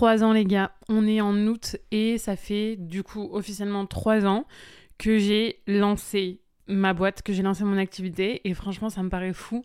trois 0.00 0.24
ans 0.24 0.32
les 0.32 0.46
gars, 0.46 0.72
on 0.88 1.06
est 1.06 1.20
en 1.20 1.36
août 1.46 1.76
et 1.90 2.16
ça 2.16 2.34
fait 2.34 2.76
du 2.76 3.02
coup 3.02 3.28
officiellement 3.32 3.84
trois 3.84 4.24
ans 4.24 4.46
que 4.96 5.18
j'ai 5.18 5.60
lancé 5.66 6.40
ma 6.68 6.94
boîte, 6.94 7.20
que 7.20 7.34
j'ai 7.34 7.42
lancé 7.42 7.64
mon 7.64 7.76
activité 7.76 8.40
et 8.48 8.54
franchement 8.54 8.88
ça 8.88 9.02
me 9.02 9.10
paraît 9.10 9.34
fou. 9.34 9.62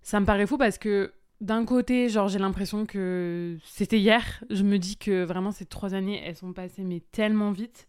Ça 0.00 0.20
me 0.20 0.24
paraît 0.24 0.46
fou 0.46 0.56
parce 0.56 0.78
que 0.78 1.12
d'un 1.42 1.66
côté, 1.66 2.08
genre 2.08 2.28
j'ai 2.28 2.38
l'impression 2.38 2.86
que 2.86 3.58
c'était 3.62 3.98
hier, 3.98 4.42
je 4.48 4.62
me 4.62 4.78
dis 4.78 4.96
que 4.96 5.24
vraiment 5.24 5.50
ces 5.50 5.66
trois 5.66 5.92
années 5.92 6.22
elles 6.24 6.36
sont 6.36 6.54
passées 6.54 6.82
mais 6.82 7.02
tellement 7.12 7.50
vite, 7.50 7.88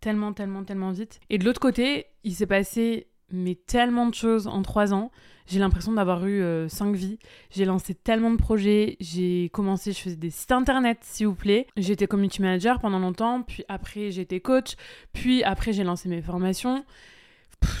tellement 0.00 0.32
tellement 0.32 0.64
tellement 0.64 0.90
vite. 0.90 1.20
Et 1.30 1.38
de 1.38 1.44
l'autre 1.44 1.60
côté, 1.60 2.06
il 2.24 2.34
s'est 2.34 2.46
passé 2.46 3.06
mais 3.32 3.54
tellement 3.54 4.06
de 4.06 4.14
choses 4.14 4.46
en 4.46 4.62
trois 4.62 4.92
ans. 4.92 5.10
J'ai 5.46 5.58
l'impression 5.58 5.92
d'avoir 5.92 6.26
eu 6.26 6.42
euh, 6.42 6.68
cinq 6.68 6.94
vies. 6.94 7.18
J'ai 7.50 7.64
lancé 7.64 7.94
tellement 7.94 8.30
de 8.30 8.36
projets. 8.36 8.96
J'ai 9.00 9.50
commencé, 9.52 9.92
je 9.92 9.98
faisais 9.98 10.16
des 10.16 10.30
sites 10.30 10.52
internet, 10.52 10.98
s'il 11.02 11.26
vous 11.26 11.34
plaît. 11.34 11.66
J'étais 11.76 12.06
community 12.06 12.40
manager 12.40 12.78
pendant 12.78 13.00
longtemps. 13.00 13.42
Puis 13.42 13.64
après, 13.68 14.12
j'étais 14.12 14.38
coach. 14.38 14.76
Puis 15.12 15.42
après, 15.42 15.72
j'ai 15.72 15.82
lancé 15.82 16.08
mes 16.08 16.22
formations 16.22 16.84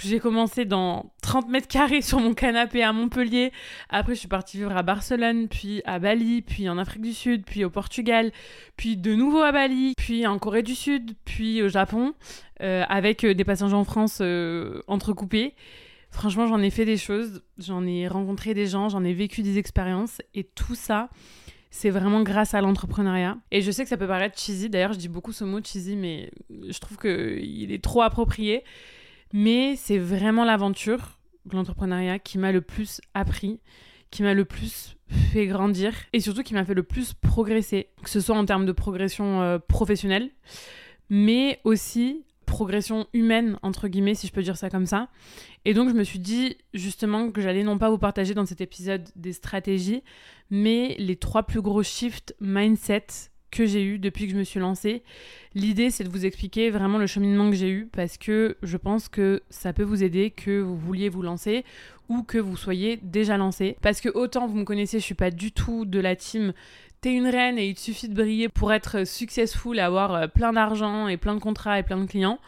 j'ai 0.02 0.20
commencé 0.20 0.64
dans 0.64 1.12
30 1.22 1.48
mètres 1.48 1.68
carrés 1.68 2.02
sur 2.02 2.20
mon 2.20 2.34
canapé 2.34 2.82
à 2.82 2.92
Montpellier. 2.92 3.52
Après, 3.88 4.14
je 4.14 4.20
suis 4.20 4.28
partie 4.28 4.58
vivre 4.58 4.76
à 4.76 4.82
Barcelone, 4.82 5.48
puis 5.48 5.82
à 5.84 5.98
Bali, 5.98 6.42
puis 6.42 6.68
en 6.68 6.78
Afrique 6.78 7.02
du 7.02 7.12
Sud, 7.12 7.44
puis 7.44 7.64
au 7.64 7.70
Portugal, 7.70 8.32
puis 8.76 8.96
de 8.96 9.14
nouveau 9.14 9.40
à 9.40 9.52
Bali, 9.52 9.94
puis 9.96 10.26
en 10.26 10.38
Corée 10.38 10.62
du 10.62 10.74
Sud, 10.74 11.12
puis 11.24 11.62
au 11.62 11.68
Japon, 11.68 12.14
euh, 12.62 12.84
avec 12.88 13.24
euh, 13.24 13.34
des 13.34 13.44
passagers 13.44 13.74
en 13.74 13.84
France 13.84 14.18
euh, 14.20 14.82
entrecoupés. 14.86 15.54
Franchement, 16.10 16.46
j'en 16.46 16.60
ai 16.60 16.70
fait 16.70 16.84
des 16.84 16.96
choses, 16.96 17.42
j'en 17.58 17.86
ai 17.86 18.08
rencontré 18.08 18.52
des 18.52 18.66
gens, 18.66 18.88
j'en 18.88 19.04
ai 19.04 19.12
vécu 19.12 19.42
des 19.42 19.58
expériences, 19.58 20.20
et 20.34 20.44
tout 20.44 20.74
ça, 20.74 21.08
c'est 21.70 21.90
vraiment 21.90 22.22
grâce 22.22 22.54
à 22.54 22.60
l'entrepreneuriat. 22.60 23.38
Et 23.52 23.62
je 23.62 23.70
sais 23.70 23.84
que 23.84 23.88
ça 23.88 23.96
peut 23.96 24.08
paraître 24.08 24.38
cheesy, 24.38 24.68
d'ailleurs 24.68 24.92
je 24.92 24.98
dis 24.98 25.08
beaucoup 25.08 25.32
ce 25.32 25.44
mot 25.44 25.60
cheesy, 25.62 25.94
mais 25.94 26.32
je 26.68 26.78
trouve 26.80 26.98
qu'il 26.98 27.70
est 27.70 27.82
trop 27.82 28.02
approprié. 28.02 28.64
Mais 29.32 29.76
c'est 29.76 29.98
vraiment 29.98 30.44
l'aventure, 30.44 31.18
l'entrepreneuriat, 31.52 32.18
qui 32.18 32.38
m'a 32.38 32.52
le 32.52 32.60
plus 32.60 33.00
appris, 33.14 33.60
qui 34.10 34.22
m'a 34.22 34.34
le 34.34 34.44
plus 34.44 34.96
fait 35.32 35.46
grandir 35.46 35.92
et 36.12 36.20
surtout 36.20 36.42
qui 36.42 36.54
m'a 36.54 36.64
fait 36.64 36.74
le 36.74 36.82
plus 36.82 37.14
progresser, 37.14 37.88
que 38.02 38.10
ce 38.10 38.20
soit 38.20 38.36
en 38.36 38.44
termes 38.44 38.66
de 38.66 38.72
progression 38.72 39.40
euh, 39.42 39.58
professionnelle, 39.58 40.30
mais 41.08 41.60
aussi 41.64 42.24
progression 42.46 43.06
humaine, 43.12 43.58
entre 43.62 43.86
guillemets, 43.86 44.16
si 44.16 44.26
je 44.26 44.32
peux 44.32 44.42
dire 44.42 44.56
ça 44.56 44.70
comme 44.70 44.86
ça. 44.86 45.08
Et 45.64 45.72
donc, 45.72 45.88
je 45.88 45.94
me 45.94 46.02
suis 46.02 46.18
dit 46.18 46.56
justement 46.74 47.30
que 47.30 47.40
j'allais 47.40 47.62
non 47.62 47.78
pas 47.78 47.90
vous 47.90 47.98
partager 47.98 48.34
dans 48.34 48.44
cet 48.44 48.60
épisode 48.60 49.08
des 49.14 49.32
stratégies, 49.32 50.02
mais 50.50 50.96
les 50.98 51.14
trois 51.14 51.44
plus 51.44 51.62
gros 51.62 51.84
shifts 51.84 52.34
mindset 52.40 53.06
que 53.50 53.66
j'ai 53.66 53.84
eu 53.84 53.98
depuis 53.98 54.26
que 54.26 54.32
je 54.32 54.38
me 54.38 54.44
suis 54.44 54.60
lancée. 54.60 55.02
L'idée, 55.54 55.90
c'est 55.90 56.04
de 56.04 56.08
vous 56.08 56.26
expliquer 56.26 56.70
vraiment 56.70 56.98
le 56.98 57.06
cheminement 57.06 57.50
que 57.50 57.56
j'ai 57.56 57.70
eu 57.70 57.88
parce 57.92 58.16
que 58.18 58.56
je 58.62 58.76
pense 58.76 59.08
que 59.08 59.42
ça 59.50 59.72
peut 59.72 59.82
vous 59.82 60.02
aider 60.02 60.30
que 60.30 60.60
vous 60.60 60.76
vouliez 60.76 61.08
vous 61.08 61.22
lancer 61.22 61.64
ou 62.08 62.22
que 62.22 62.38
vous 62.38 62.56
soyez 62.56 62.98
déjà 63.02 63.36
lancé. 63.36 63.76
Parce 63.82 64.00
que 64.00 64.08
autant 64.08 64.46
vous 64.46 64.56
me 64.56 64.64
connaissez, 64.64 64.98
je 64.98 65.04
suis 65.04 65.14
pas 65.14 65.30
du 65.30 65.52
tout 65.52 65.84
de 65.84 66.00
la 66.00 66.16
team 66.16 66.52
t'es 67.00 67.14
une 67.14 67.26
reine 67.26 67.58
et 67.58 67.68
il 67.68 67.74
te 67.74 67.80
suffit 67.80 68.08
de 68.08 68.14
briller 68.14 68.48
pour 68.48 68.72
être 68.72 69.06
successful 69.06 69.78
avoir 69.78 70.14
euh, 70.14 70.26
plein 70.26 70.52
d'argent 70.52 71.08
et 71.08 71.16
plein 71.16 71.34
de 71.34 71.40
contrats 71.40 71.78
et 71.78 71.82
plein 71.82 71.98
de 71.98 72.06
clients. 72.06 72.38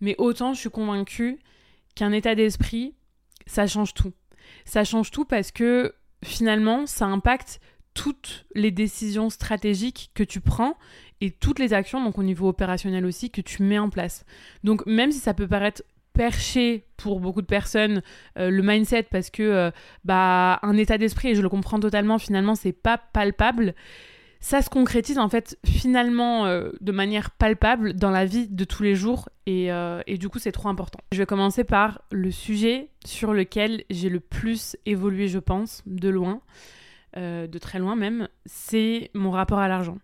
Mais 0.00 0.14
autant 0.18 0.54
je 0.54 0.60
suis 0.60 0.70
convaincue 0.70 1.40
qu'un 1.94 2.12
état 2.12 2.34
d'esprit, 2.34 2.94
ça 3.46 3.66
change 3.66 3.94
tout. 3.94 4.12
Ça 4.64 4.84
change 4.84 5.10
tout 5.10 5.24
parce 5.24 5.50
que 5.50 5.94
finalement, 6.22 6.86
ça 6.86 7.06
impacte 7.06 7.60
toutes 7.96 8.44
les 8.54 8.70
décisions 8.70 9.30
stratégiques 9.30 10.10
que 10.14 10.22
tu 10.22 10.40
prends 10.40 10.76
et 11.22 11.30
toutes 11.30 11.58
les 11.58 11.72
actions, 11.72 12.04
donc 12.04 12.18
au 12.18 12.22
niveau 12.22 12.46
opérationnel 12.46 13.06
aussi, 13.06 13.30
que 13.30 13.40
tu 13.40 13.62
mets 13.62 13.78
en 13.78 13.88
place. 13.88 14.24
Donc 14.64 14.84
même 14.86 15.10
si 15.10 15.18
ça 15.18 15.32
peut 15.32 15.48
paraître 15.48 15.82
perché 16.12 16.84
pour 16.98 17.20
beaucoup 17.20 17.40
de 17.40 17.46
personnes 17.46 18.02
euh, 18.38 18.50
le 18.50 18.62
mindset 18.62 19.04
parce 19.04 19.30
que 19.30 19.42
euh, 19.42 19.70
bah 20.04 20.58
un 20.62 20.76
état 20.76 20.96
d'esprit 20.96 21.28
et 21.28 21.34
je 21.34 21.42
le 21.42 21.50
comprends 21.50 21.78
totalement 21.78 22.18
finalement 22.18 22.54
c'est 22.54 22.72
pas 22.72 22.96
palpable 22.96 23.74
ça 24.40 24.62
se 24.62 24.70
concrétise 24.70 25.18
en 25.18 25.28
fait 25.28 25.58
finalement 25.66 26.46
euh, 26.46 26.70
de 26.80 26.90
manière 26.90 27.32
palpable 27.32 27.92
dans 27.92 28.10
la 28.10 28.24
vie 28.24 28.48
de 28.48 28.64
tous 28.64 28.82
les 28.82 28.94
jours 28.94 29.28
et, 29.44 29.68
et 30.06 30.18
du 30.18 30.28
coup 30.28 30.38
c'est 30.38 30.52
trop 30.52 30.68
important. 30.68 30.98
Je 31.12 31.18
vais 31.18 31.26
commencer 31.26 31.64
par 31.64 32.00
le 32.10 32.30
sujet 32.30 32.88
sur 33.04 33.32
lequel 33.32 33.84
j'ai 33.90 34.08
le 34.08 34.20
plus 34.20 34.76
évolué 34.86 35.28
je 35.28 35.38
pense 35.38 35.82
de 35.86 36.08
loin. 36.08 36.40
Euh, 37.16 37.46
de 37.46 37.58
très 37.58 37.78
loin 37.78 37.96
même, 37.96 38.28
c'est 38.44 39.10
mon 39.14 39.30
rapport 39.30 39.58
à 39.58 39.68
l'argent. 39.68 39.98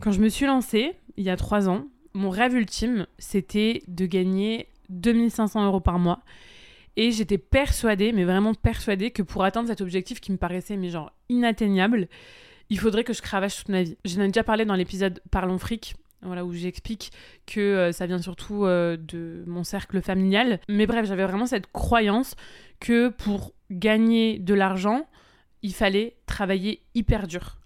Quand 0.00 0.12
je 0.12 0.20
me 0.20 0.28
suis 0.28 0.46
lancée, 0.46 0.92
il 1.16 1.24
y 1.24 1.30
a 1.30 1.36
trois 1.36 1.68
ans, 1.68 1.86
mon 2.12 2.30
rêve 2.30 2.54
ultime, 2.54 3.06
c'était 3.18 3.82
de 3.88 4.06
gagner 4.06 4.68
2500 4.90 5.64
euros 5.64 5.80
par 5.80 5.98
mois. 5.98 6.20
Et 6.96 7.10
j'étais 7.10 7.38
persuadée, 7.38 8.12
mais 8.12 8.24
vraiment 8.24 8.54
persuadée, 8.54 9.10
que 9.10 9.22
pour 9.22 9.44
atteindre 9.44 9.68
cet 9.68 9.80
objectif 9.80 10.20
qui 10.20 10.32
me 10.32 10.36
paraissait 10.36 10.76
mais 10.76 10.90
genre 10.90 11.12
inatteignable, 11.28 12.08
il 12.70 12.78
faudrait 12.78 13.04
que 13.04 13.12
je 13.12 13.22
cravache 13.22 13.56
toute 13.56 13.68
ma 13.68 13.82
vie. 13.82 13.96
J'en 14.04 14.22
ai 14.22 14.26
déjà 14.28 14.44
parlé 14.44 14.64
dans 14.64 14.74
l'épisode 14.74 15.20
Parlons 15.30 15.58
fric, 15.58 15.94
voilà, 16.22 16.44
où 16.44 16.52
j'explique 16.52 17.10
que 17.46 17.60
euh, 17.60 17.92
ça 17.92 18.06
vient 18.06 18.20
surtout 18.20 18.64
euh, 18.64 18.96
de 18.96 19.44
mon 19.46 19.64
cercle 19.64 20.00
familial. 20.00 20.60
Mais 20.68 20.86
bref, 20.86 21.06
j'avais 21.06 21.24
vraiment 21.24 21.46
cette 21.46 21.70
croyance 21.72 22.36
que 22.80 23.08
pour 23.08 23.52
gagner 23.70 24.38
de 24.38 24.54
l'argent, 24.54 25.06
il 25.64 25.74
fallait 25.74 26.14
travailler 26.26 26.82
hyper 26.94 27.26
dur. 27.26 27.58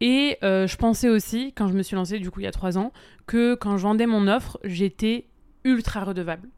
Et 0.00 0.36
euh, 0.42 0.66
je 0.66 0.76
pensais 0.76 1.08
aussi, 1.08 1.52
quand 1.54 1.68
je 1.68 1.74
me 1.74 1.82
suis 1.82 1.94
lancée 1.94 2.18
du 2.18 2.30
coup 2.30 2.40
il 2.40 2.44
y 2.44 2.48
a 2.48 2.52
trois 2.52 2.76
ans, 2.76 2.92
que 3.26 3.54
quand 3.54 3.78
je 3.78 3.82
vendais 3.84 4.06
mon 4.06 4.26
offre, 4.26 4.58
j'étais 4.64 5.28
ultra 5.64 6.04
redevable. 6.04 6.48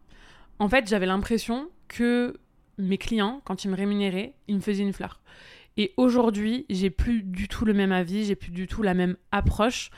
En 0.58 0.68
fait, 0.68 0.88
j'avais 0.88 1.06
l'impression 1.06 1.68
que 1.88 2.34
mes 2.78 2.96
clients, 2.96 3.42
quand 3.44 3.64
ils 3.64 3.70
me 3.70 3.76
rémunéraient, 3.76 4.34
ils 4.48 4.56
me 4.56 4.60
faisaient 4.60 4.82
une 4.82 4.94
fleur. 4.94 5.20
Et 5.76 5.92
aujourd'hui, 5.98 6.64
j'ai 6.70 6.90
plus 6.90 7.22
du 7.22 7.48
tout 7.48 7.66
le 7.66 7.74
même 7.74 7.92
avis, 7.92 8.24
j'ai 8.24 8.36
plus 8.36 8.50
du 8.50 8.66
tout 8.66 8.82
la 8.82 8.94
même 8.94 9.16
approche. 9.30 9.90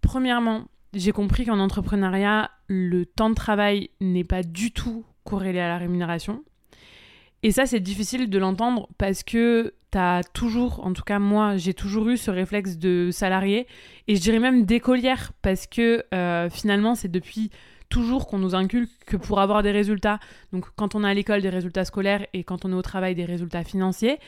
Premièrement, 0.00 0.68
j'ai 0.92 1.12
compris 1.12 1.44
qu'en 1.44 1.58
entrepreneuriat, 1.58 2.50
le 2.68 3.04
temps 3.04 3.30
de 3.30 3.34
travail 3.34 3.90
n'est 4.00 4.24
pas 4.24 4.44
du 4.44 4.70
tout 4.70 5.04
corrélé 5.24 5.58
à 5.58 5.68
la 5.68 5.78
rémunération. 5.78 6.44
Et 7.44 7.52
ça, 7.52 7.66
c'est 7.66 7.78
difficile 7.78 8.30
de 8.30 8.38
l'entendre 8.38 8.88
parce 8.96 9.22
que 9.22 9.74
tu 9.92 9.98
as 9.98 10.22
toujours, 10.32 10.80
en 10.82 10.94
tout 10.94 11.02
cas 11.02 11.18
moi, 11.18 11.58
j'ai 11.58 11.74
toujours 11.74 12.08
eu 12.08 12.16
ce 12.16 12.30
réflexe 12.30 12.78
de 12.78 13.10
salarié 13.12 13.66
et 14.08 14.16
je 14.16 14.20
dirais 14.22 14.38
même 14.38 14.64
d'écolière 14.64 15.32
parce 15.42 15.66
que 15.66 16.06
euh, 16.14 16.48
finalement, 16.48 16.94
c'est 16.94 17.10
depuis 17.10 17.50
toujours 17.90 18.28
qu'on 18.28 18.38
nous 18.38 18.54
inculque 18.54 18.90
que 19.04 19.18
pour 19.18 19.40
avoir 19.40 19.62
des 19.62 19.72
résultats, 19.72 20.20
donc 20.54 20.64
quand 20.74 20.94
on 20.94 21.04
est 21.04 21.10
à 21.10 21.12
l'école 21.12 21.42
des 21.42 21.50
résultats 21.50 21.84
scolaires 21.84 22.26
et 22.32 22.44
quand 22.44 22.64
on 22.64 22.72
est 22.72 22.74
au 22.74 22.80
travail 22.80 23.14
des 23.14 23.26
résultats 23.26 23.62
financiers, 23.62 24.18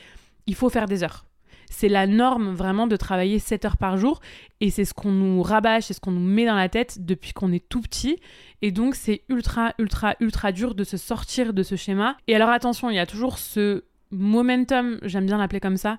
il 0.45 0.53
faut 0.53 0.69
faire 0.69 0.85
des 0.85 1.01
heures. 1.01 1.26
C'est 1.69 1.89
la 1.89 2.07
norme 2.07 2.53
vraiment 2.53 2.87
de 2.87 2.95
travailler 2.95 3.39
7 3.39 3.65
heures 3.65 3.77
par 3.77 3.97
jour 3.97 4.19
et 4.61 4.69
c'est 4.69 4.85
ce 4.85 4.93
qu'on 4.93 5.11
nous 5.11 5.41
rabâche, 5.41 5.85
c'est 5.85 5.93
ce 5.93 5.99
qu'on 5.99 6.11
nous 6.11 6.25
met 6.25 6.45
dans 6.45 6.55
la 6.55 6.69
tête 6.69 7.05
depuis 7.05 7.33
qu'on 7.33 7.51
est 7.51 7.67
tout 7.67 7.81
petit. 7.81 8.17
Et 8.61 8.71
donc 8.71 8.95
c'est 8.95 9.23
ultra, 9.29 9.73
ultra, 9.77 10.15
ultra 10.19 10.51
dur 10.51 10.75
de 10.75 10.83
se 10.83 10.97
sortir 10.97 11.53
de 11.53 11.63
ce 11.63 11.75
schéma. 11.75 12.17
Et 12.27 12.35
alors 12.35 12.49
attention, 12.49 12.89
il 12.89 12.95
y 12.95 12.99
a 12.99 13.05
toujours 13.05 13.37
ce 13.37 13.83
momentum, 14.11 14.99
j'aime 15.03 15.25
bien 15.25 15.37
l'appeler 15.37 15.59
comme 15.59 15.77
ça, 15.77 15.97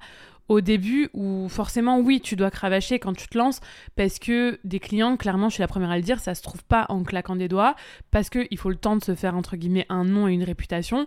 au 0.49 0.61
début 0.61 1.11
où 1.13 1.49
forcément 1.49 2.01
oui 2.01 2.21
tu 2.21 2.35
dois 2.35 2.51
cravacher 2.51 2.99
quand 2.99 3.13
tu 3.13 3.29
te 3.29 3.37
lances 3.37 3.61
parce 3.97 4.19
que 4.19 4.59
des 4.65 4.81
clients 4.81 5.17
clairement 5.17 5.49
je 5.49 5.55
suis 5.55 5.61
la 5.61 5.69
première 5.69 5.91
à 5.91 5.97
le 5.97 6.03
dire 6.03 6.21
ça 6.21 6.35
se 6.35 6.43
trouve 6.43 6.65
pas 6.65 6.87
en 6.89 7.03
claquant 7.03 7.37
des 7.37 7.49
doigts 7.49 7.77
parce 8.11 8.31
qu'il 8.31 8.57
faut 8.57 8.71
le 8.71 8.77
temps 8.77 8.97
de 8.97 9.05
se 9.05 9.15
faire 9.15 9.37
entre 9.37 9.57
guillemets 9.57 9.87
un 9.89 10.05
nom 10.05 10.27
et 10.27 10.33
une 10.33 10.45
réputation 10.45 11.07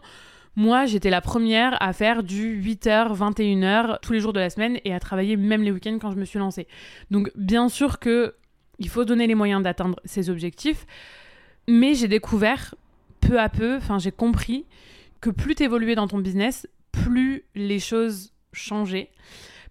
moi, 0.55 0.85
j'étais 0.85 1.09
la 1.09 1.21
première 1.21 1.81
à 1.81 1.93
faire 1.93 2.23
du 2.23 2.61
8h, 2.61 3.15
21h 3.15 3.99
tous 4.01 4.13
les 4.13 4.19
jours 4.19 4.33
de 4.33 4.39
la 4.39 4.49
semaine 4.49 4.79
et 4.83 4.93
à 4.93 4.99
travailler 4.99 5.37
même 5.37 5.63
les 5.63 5.71
week-ends 5.71 5.97
quand 5.99 6.11
je 6.11 6.17
me 6.17 6.25
suis 6.25 6.39
lancée. 6.39 6.67
Donc, 7.09 7.31
bien 7.35 7.69
sûr 7.69 7.99
que 7.99 8.35
il 8.79 8.89
faut 8.89 9.05
donner 9.05 9.27
les 9.27 9.35
moyens 9.35 9.61
d'atteindre 9.61 9.99
ces 10.05 10.29
objectifs, 10.29 10.85
mais 11.67 11.93
j'ai 11.93 12.07
découvert 12.07 12.75
peu 13.21 13.39
à 13.39 13.47
peu, 13.47 13.77
enfin, 13.77 13.99
j'ai 13.99 14.11
compris 14.11 14.65
que 15.21 15.29
plus 15.29 15.55
tu 15.55 15.63
évoluais 15.63 15.95
dans 15.95 16.07
ton 16.07 16.17
business, 16.17 16.67
plus 16.91 17.45
les 17.55 17.79
choses 17.79 18.33
changeaient. 18.51 19.11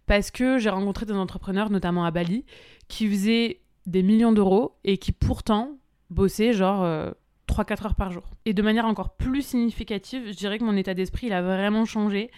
Parce 0.07 0.31
que 0.31 0.59
j'ai 0.59 0.71
rencontré 0.71 1.07
des 1.07 1.13
entrepreneurs, 1.13 1.71
notamment 1.71 2.05
à 2.05 2.11
Bali, 2.11 2.45
qui 2.89 3.09
faisaient 3.09 3.61
des 3.87 4.03
millions 4.03 4.33
d'euros 4.33 4.77
et 4.85 4.99
qui 4.99 5.13
pourtant 5.13 5.77
bossaient 6.09 6.53
genre 6.53 6.85
euh, 6.85 7.11
3-4 7.51 7.87
heures 7.87 7.95
par 7.95 8.13
jour. 8.13 8.23
Et 8.45 8.55
de 8.55 8.63
manière 8.63 8.87
encore 8.87 9.17
plus 9.17 9.43
significative, 9.43 10.23
je 10.27 10.37
dirais 10.37 10.59
que 10.59 10.65
mon 10.65 10.77
état 10.77 10.95
d'esprit, 10.95 11.27
il 11.27 11.33
a 11.33 11.43
vraiment 11.43 11.85
changé 11.85 12.31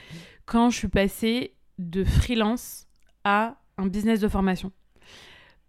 quand 0.46 0.70
je 0.70 0.78
suis 0.78 0.88
passée 0.88 1.54
de 1.78 2.04
freelance 2.04 2.86
à 3.24 3.56
un 3.78 3.86
business 3.86 4.20
de 4.20 4.28
formation. 4.28 4.72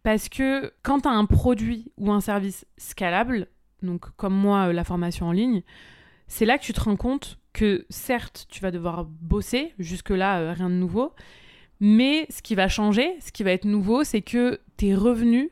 Parce 0.03 0.27
que 0.27 0.73
quand 0.83 1.01
tu 1.01 1.07
as 1.07 1.11
un 1.11 1.25
produit 1.25 1.91
ou 1.97 2.11
un 2.11 2.19
service 2.19 2.65
scalable, 2.77 3.47
donc 3.81 4.05
comme 4.17 4.33
moi, 4.33 4.69
euh, 4.69 4.73
la 4.73 4.83
formation 4.83 5.27
en 5.27 5.31
ligne, 5.31 5.63
c'est 6.27 6.45
là 6.45 6.57
que 6.57 6.63
tu 6.63 6.73
te 6.73 6.81
rends 6.81 6.95
compte 6.95 7.39
que 7.53 7.85
certes, 7.89 8.47
tu 8.49 8.61
vas 8.61 8.71
devoir 8.71 9.05
bosser, 9.05 9.73
jusque-là, 9.79 10.39
euh, 10.39 10.53
rien 10.53 10.69
de 10.69 10.75
nouveau, 10.75 11.13
Mais 11.79 12.25
ce 12.29 12.41
qui 12.41 12.55
va 12.55 12.67
changer, 12.67 13.15
ce 13.19 13.31
qui 13.31 13.43
va 13.43 13.51
être 13.51 13.65
nouveau, 13.65 14.03
c'est 14.03 14.21
que 14.21 14.61
tes 14.77 14.95
revenus, 14.95 15.49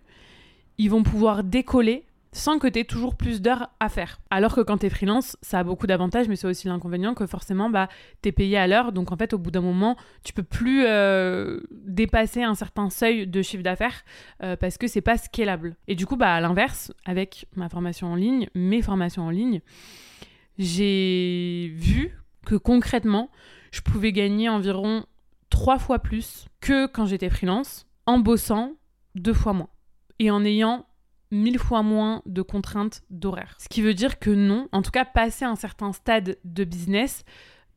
ils 0.78 0.90
vont 0.90 1.04
pouvoir 1.04 1.44
décoller 1.44 2.06
sans 2.34 2.60
que 2.60 2.68
tu 2.68 2.80
aies 2.80 2.86
toujours 2.86 3.16
plus 3.16 3.42
d'heures 3.42 3.70
à 3.80 3.90
faire. 3.90 4.22
Alors 4.30 4.56
que 4.56 4.62
quand 4.62 4.80
tu 4.80 4.86
es 4.86 4.90
freelance, 4.90 5.38
ça 5.42 5.60
a 5.60 5.64
beaucoup 5.64 5.86
d'avantages, 5.86 6.30
mais 6.30 6.36
c'est 6.36 6.48
aussi 6.48 6.68
l'inconvénient 6.68 7.14
que 7.14 7.26
forcément, 7.26 7.70
bah, 7.70 7.90
tu 8.22 8.30
es 8.30 8.32
payé 8.32 8.58
à 8.58 8.68
l'heure. 8.68 8.94
Donc 8.94 9.12
en 9.12 9.18
fait, 9.18 9.34
au 9.34 9.38
bout 9.38 9.52
d'un 9.52 9.62
moment, 9.62 9.98
tu 10.24 10.32
peux 10.32 10.44
plus 10.44 10.86
euh, 10.86 11.60
dépasser 11.72 12.44
un 12.44 12.56
certain 12.56 12.90
seuil 12.90 13.28
de 13.28 13.42
chiffre 13.42 13.64
d'affaires 13.64 14.04
euh, 14.44 14.56
parce 14.56 14.78
que 14.78 14.88
c'est 14.88 15.02
pas 15.02 15.18
scalable. 15.18 15.76
Et 15.88 15.96
du 15.96 16.06
coup, 16.06 16.16
bah, 16.16 16.34
à 16.34 16.40
l'inverse, 16.40 16.94
avec 17.06 17.48
ma 17.56 17.68
formation 17.68 18.08
en 18.08 18.16
ligne, 18.16 18.48
mes 18.56 18.82
formations 18.82 19.24
en 19.24 19.30
ligne, 19.30 19.62
j'ai 20.58 21.74
vu 21.76 22.18
que 22.46 22.56
concrètement, 22.56 23.30
je 23.72 23.82
pouvais 23.82 24.14
gagner 24.14 24.48
environ 24.48 25.06
trois 25.50 25.80
fois 25.80 26.00
plus 26.00 26.48
que 26.62 26.88
quand 26.88 27.06
j'étais 27.06 27.30
freelance 27.30 27.88
en 28.06 28.20
bossant 28.20 28.74
deux 29.16 29.34
fois 29.34 29.54
moins 29.54 29.70
et 30.20 30.32
en 30.32 30.46
ayant 30.46 30.86
mille 31.32 31.60
fois 31.60 31.82
moins 31.82 32.22
de 32.26 32.42
contraintes 32.42 33.04
d'horaire. 33.10 33.56
Ce 33.60 33.70
qui 33.70 33.82
veut 33.82 33.94
dire 33.94 34.20
que 34.20 34.30
non, 34.30 34.68
en 34.72 34.82
tout 34.82 34.92
cas, 34.92 35.06
passer 35.06 35.46
un 35.46 35.56
certain 35.56 35.94
stade 35.94 36.38
de 36.44 36.64
business, 36.64 37.24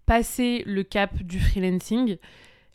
passer 0.07 0.63
le 0.67 0.83
cap 0.83 1.15
du 1.23 1.41
freelancing, 1.41 2.19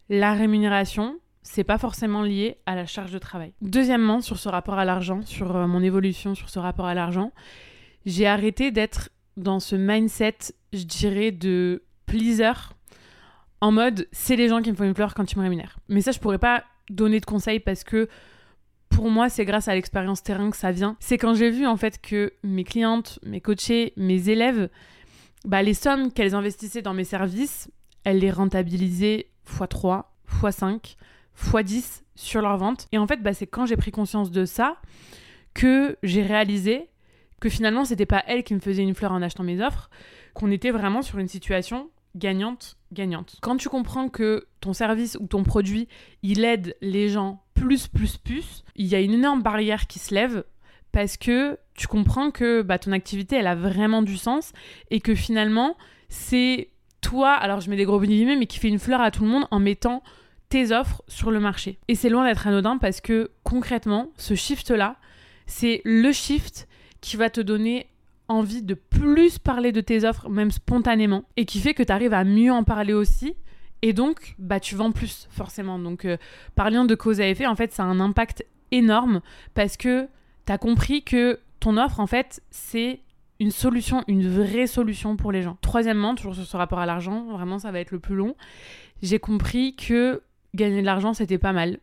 la 0.10 0.34
rémunération, 0.34 1.20
c'est 1.44 1.64
pas 1.64 1.78
forcément 1.78 2.24
lié 2.24 2.58
à 2.66 2.76
la 2.76 2.86
charge 2.86 3.12
de 3.12 3.20
travail. 3.20 3.54
Deuxièmement, 3.62 4.22
sur 4.22 4.38
ce 4.38 4.50
rapport 4.50 4.80
à 4.80 4.86
l'argent, 4.86 5.22
sur 5.24 5.56
euh, 5.56 5.68
mon 5.68 5.84
évolution 5.84 6.36
sur 6.36 6.50
ce 6.50 6.60
rapport 6.60 6.86
à 6.86 6.94
l'argent, 6.94 7.32
j'ai 8.06 8.28
arrêté 8.28 8.72
d'être 8.72 9.10
dans 9.38 9.60
ce 9.60 9.76
mindset, 9.76 10.38
je 10.74 10.84
dirais, 10.84 11.32
de 11.32 11.84
pleaser 12.06 12.52
en 13.62 13.72
mode 13.72 14.08
c'est 14.12 14.36
les 14.36 14.48
gens 14.48 14.62
qui 14.62 14.72
me 14.72 14.76
font 14.76 14.86
une 14.86 14.96
fleur 14.96 15.14
quand 15.14 15.32
ils 15.32 15.38
me 15.38 15.44
rémunèrent. 15.44 15.78
Mais 15.90 16.02
ça, 16.02 16.12
je 16.12 16.20
pourrais 16.20 16.38
pas 16.38 16.64
donner 16.90 17.20
de 17.20 17.26
conseils 17.26 17.60
parce 17.60 17.84
que 17.84 18.08
pour 18.90 19.10
moi, 19.10 19.30
c'est 19.30 19.46
grâce 19.46 19.68
à 19.68 19.76
l'expérience 19.76 20.24
terrain 20.24 20.50
que 20.50 20.58
ça 20.58 20.72
vient. 20.72 20.98
C'est 21.00 21.18
quand 21.18 21.34
j'ai 21.34 21.50
vu 21.50 21.66
en 21.66 21.78
fait 21.78 22.02
que 22.02 22.34
mes 22.44 22.64
clientes, 22.64 23.20
mes 23.24 23.42
coachés, 23.42 23.94
mes 23.96 24.30
élèves, 24.30 24.70
bah, 25.46 25.64
les 25.64 25.74
sommes 25.74 26.12
qu'elles 26.12 26.36
investissaient 26.36 26.82
dans 26.82 26.94
mes 26.94 27.04
services, 27.04 27.70
elles 28.04 28.20
les 28.20 28.32
rentabilisaient 28.32 29.28
x3, 29.48 30.04
x5, 30.42 30.96
x10 31.38 32.02
sur 32.16 32.42
leur 32.42 32.58
vente. 32.58 32.88
Et 32.92 32.98
en 32.98 33.08
fait, 33.08 33.22
bah, 33.22 33.34
c'est 33.34 33.48
quand 33.48 33.66
j'ai 33.66 33.78
pris 33.78 33.92
conscience 33.92 34.32
de 34.32 34.46
ça 34.46 34.78
que 35.54 35.98
j'ai 36.04 36.24
réalisé 36.24 36.90
que 37.40 37.50
finalement, 37.50 37.86
c'était 37.86 38.06
pas 38.06 38.24
elles 38.28 38.44
qui 38.44 38.54
me 38.54 38.60
faisaient 38.60 38.84
une 38.84 38.96
fleur 38.96 39.14
en 39.14 39.22
achetant 39.22 39.44
mes 39.44 39.62
offres, 39.62 39.90
qu'on 40.34 40.52
était 40.52 40.72
vraiment 40.72 41.02
sur 41.02 41.20
une 41.20 41.28
situation 41.28 41.90
gagnante, 42.16 42.78
gagnante. 42.92 43.38
Quand 43.42 43.58
tu 43.58 43.70
comprends 43.70 44.10
que 44.10 44.48
ton 44.60 44.74
service 44.74 45.18
ou 45.20 45.28
ton 45.28 45.44
produit, 45.44 45.88
il 46.24 46.44
aide 46.44 46.76
les 46.82 47.10
gens 47.10 47.44
plus, 47.60 47.88
plus, 47.88 48.18
plus, 48.18 48.64
il 48.76 48.88
y 48.88 48.96
a 48.96 49.02
une 49.02 49.14
énorme 49.14 49.42
barrière 49.42 49.88
qui 49.88 50.00
se 50.00 50.14
lève 50.14 50.44
parce 50.92 51.18
que 51.18 51.58
tu 51.76 51.88
comprends 51.88 52.32
que 52.32 52.62
bah, 52.62 52.80
ton 52.80 52.92
activité, 52.92 53.36
elle 53.36 53.48
a 53.48 53.56
vraiment 53.56 54.02
du 54.02 54.18
sens 54.18 54.54
et 54.90 55.02
que 55.02 55.16
finalement, 55.16 55.78
c'est 56.08 56.70
toi, 57.02 57.34
alors 57.34 57.62
je 57.62 57.70
mets 57.70 57.76
des 57.76 57.86
gros 57.86 58.02
guillemets, 58.02 58.36
mais 58.36 58.48
qui 58.48 58.60
fait 58.60 58.68
une 58.68 58.80
fleur 58.80 59.02
à 59.02 59.12
tout 59.12 59.24
le 59.24 59.30
monde 59.30 59.46
en 59.52 59.60
mettant 59.60 60.04
tes 60.50 60.72
offres 60.72 61.04
sur 61.08 61.32
le 61.32 61.40
marché. 61.40 61.78
Et 61.88 61.96
c'est 61.96 62.10
loin 62.10 62.26
d'être 62.26 62.48
anodin 62.48 62.78
parce 62.78 63.02
que 63.02 63.32
concrètement, 63.44 64.10
ce 64.18 64.34
shift-là, 64.34 64.96
c'est 65.46 65.82
le 65.86 66.12
shift 66.12 66.68
qui 67.02 67.18
va 67.18 67.30
te 67.30 67.42
donner 67.42 67.88
envie 68.28 68.62
de 68.62 68.74
plus 68.74 69.40
parler 69.40 69.72
de 69.72 69.82
tes 69.82 70.06
offres, 70.06 70.30
même 70.30 70.52
spontanément, 70.52 71.24
et 71.36 71.46
qui 71.46 71.60
fait 71.60 71.74
que 71.74 71.84
tu 71.84 71.92
arrives 71.92 72.14
à 72.14 72.24
mieux 72.24 72.52
en 72.52 72.64
parler 72.64 72.94
aussi. 72.94 73.36
Et 73.82 73.94
donc, 73.94 74.36
bah, 74.38 74.60
tu 74.60 74.76
vends 74.76 74.92
plus, 74.92 75.28
forcément. 75.32 75.80
Donc, 75.80 76.06
euh, 76.06 76.18
parlant 76.56 76.86
de 76.86 76.96
cause 76.96 77.22
à 77.22 77.28
effet, 77.28 77.46
en 77.46 77.56
fait, 77.56 77.72
ça 77.72 77.84
a 77.84 77.86
un 77.86 78.00
impact 78.00 78.46
énorme 78.72 79.22
parce 79.54 79.78
que 79.78 80.08
tu 80.46 80.52
as 80.52 80.58
compris 80.58 81.04
que 81.04 81.40
ton 81.60 81.78
offre, 81.78 82.00
en 82.00 82.08
fait, 82.08 82.42
c'est 82.52 83.00
une 83.40 83.52
solution, 83.52 84.04
une 84.08 84.28
vraie 84.28 84.68
solution 84.68 85.16
pour 85.16 85.32
les 85.32 85.42
gens. 85.42 85.58
Troisièmement, 85.62 86.14
toujours 86.16 86.36
sur 86.36 86.46
ce 86.46 86.58
rapport 86.58 86.80
à 86.80 86.86
l'argent, 86.86 87.26
vraiment, 87.32 87.60
ça 87.60 87.72
va 87.72 87.80
être 87.80 87.92
le 87.92 88.00
plus 88.00 88.16
long. 88.16 88.36
J'ai 89.02 89.20
compris 89.20 89.76
que 89.76 90.22
gagner 90.56 90.82
de 90.82 90.86
l'argent, 90.86 91.14
c'était 91.14 91.38
pas 91.38 91.54
mal. 91.54 91.80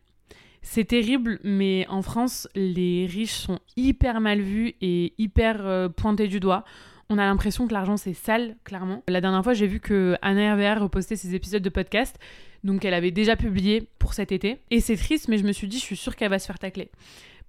C'est 0.61 0.85
terrible, 0.85 1.39
mais 1.45 1.87
en 1.89 2.03
France, 2.03 2.49
les 2.55 3.07
riches 3.07 3.33
sont 3.35 3.61
hyper 3.77 4.21
mal 4.21 4.41
vus 4.41 4.75
et 4.81 5.15
hyper 5.17 5.65
euh, 5.65 5.89
pointés 5.89 6.29
du 6.29 6.41
doigt. 6.41 6.65
On 7.09 7.19
a 7.19 7.25
l'impression 7.25 7.69
que 7.69 7.73
l'argent 7.73 7.97
c'est 7.97 8.15
sale, 8.15 8.57
clairement. 8.65 9.03
La 9.09 9.21
dernière 9.21 9.45
fois, 9.45 9.55
j'ai 9.55 9.67
vu 9.67 9.79
que 9.79 10.17
Anna 10.23 10.55
RVR 10.55 10.83
repostait 10.83 11.17
ses 11.17 11.35
épisodes 11.35 11.63
de 11.63 11.69
podcast, 11.69 12.19
donc 12.65 12.85
elle 12.85 12.95
avait 12.95 13.13
déjà 13.13 13.37
publié 13.37 13.89
pour 13.99 14.13
cet 14.15 14.33
été. 14.33 14.59
Et 14.71 14.81
c'est 14.81 14.97
triste, 14.97 15.29
mais 15.29 15.39
je 15.39 15.45
me 15.45 15.53
suis 15.53 15.69
dit, 15.69 15.79
je 15.79 15.85
suis 15.85 15.97
sûre 15.97 16.17
qu'elle 16.17 16.31
va 16.31 16.39
se 16.39 16.47
faire 16.47 16.59
tacler. 16.59 16.91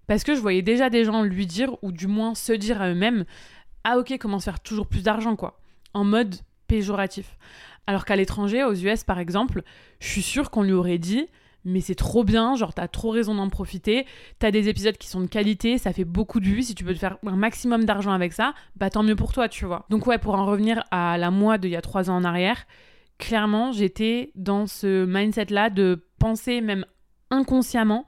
Parce 0.05 0.23
que 0.23 0.35
je 0.35 0.39
voyais 0.39 0.61
déjà 0.61 0.89
des 0.89 1.03
gens 1.03 1.23
lui 1.23 1.47
dire, 1.47 1.75
ou 1.81 1.91
du 1.91 2.07
moins 2.07 2.35
se 2.35 2.53
dire 2.53 2.81
à 2.81 2.89
eux-mêmes, 2.89 3.25
ah 3.83 3.97
ok, 3.97 4.17
comment 4.19 4.39
se 4.39 4.45
faire 4.45 4.59
toujours 4.59 4.87
plus 4.87 5.03
d'argent, 5.03 5.35
quoi? 5.35 5.59
En 5.93 6.03
mode 6.03 6.35
péjoratif. 6.67 7.37
Alors 7.87 8.05
qu'à 8.05 8.15
l'étranger, 8.15 8.63
aux 8.63 8.73
US 8.73 9.03
par 9.03 9.17
exemple, 9.17 9.63
je 9.99 10.07
suis 10.07 10.21
sûre 10.21 10.51
qu'on 10.51 10.63
lui 10.63 10.73
aurait 10.73 10.97
dit, 10.97 11.27
mais 11.67 11.81
c'est 11.81 11.95
trop 11.95 12.23
bien, 12.23 12.55
genre 12.55 12.73
t'as 12.73 12.87
trop 12.87 13.09
raison 13.09 13.35
d'en 13.35 13.49
profiter, 13.49 14.05
t'as 14.39 14.51
des 14.51 14.69
épisodes 14.69 14.97
qui 14.97 15.07
sont 15.07 15.21
de 15.21 15.27
qualité, 15.27 15.77
ça 15.77 15.93
fait 15.93 16.05
beaucoup 16.05 16.39
de 16.39 16.45
vues, 16.45 16.63
si 16.63 16.73
tu 16.73 16.83
peux 16.83 16.93
te 16.93 16.99
faire 16.99 17.17
un 17.25 17.35
maximum 17.35 17.85
d'argent 17.85 18.11
avec 18.11 18.33
ça, 18.33 18.53
bah 18.75 18.89
tant 18.89 19.03
mieux 19.03 19.15
pour 19.15 19.33
toi, 19.33 19.49
tu 19.49 19.65
vois. 19.65 19.85
Donc 19.89 20.07
ouais, 20.07 20.17
pour 20.17 20.35
en 20.35 20.45
revenir 20.45 20.83
à 20.91 21.17
la 21.17 21.29
moi 21.29 21.57
d'il 21.57 21.71
y 21.71 21.75
a 21.75 21.81
trois 21.81 22.09
ans 22.09 22.15
en 22.15 22.23
arrière, 22.23 22.65
clairement 23.17 23.71
j'étais 23.71 24.31
dans 24.35 24.65
ce 24.65 25.05
mindset-là 25.05 25.69
de 25.69 26.05
penser 26.19 26.61
même 26.61 26.85
inconsciemment 27.29 28.05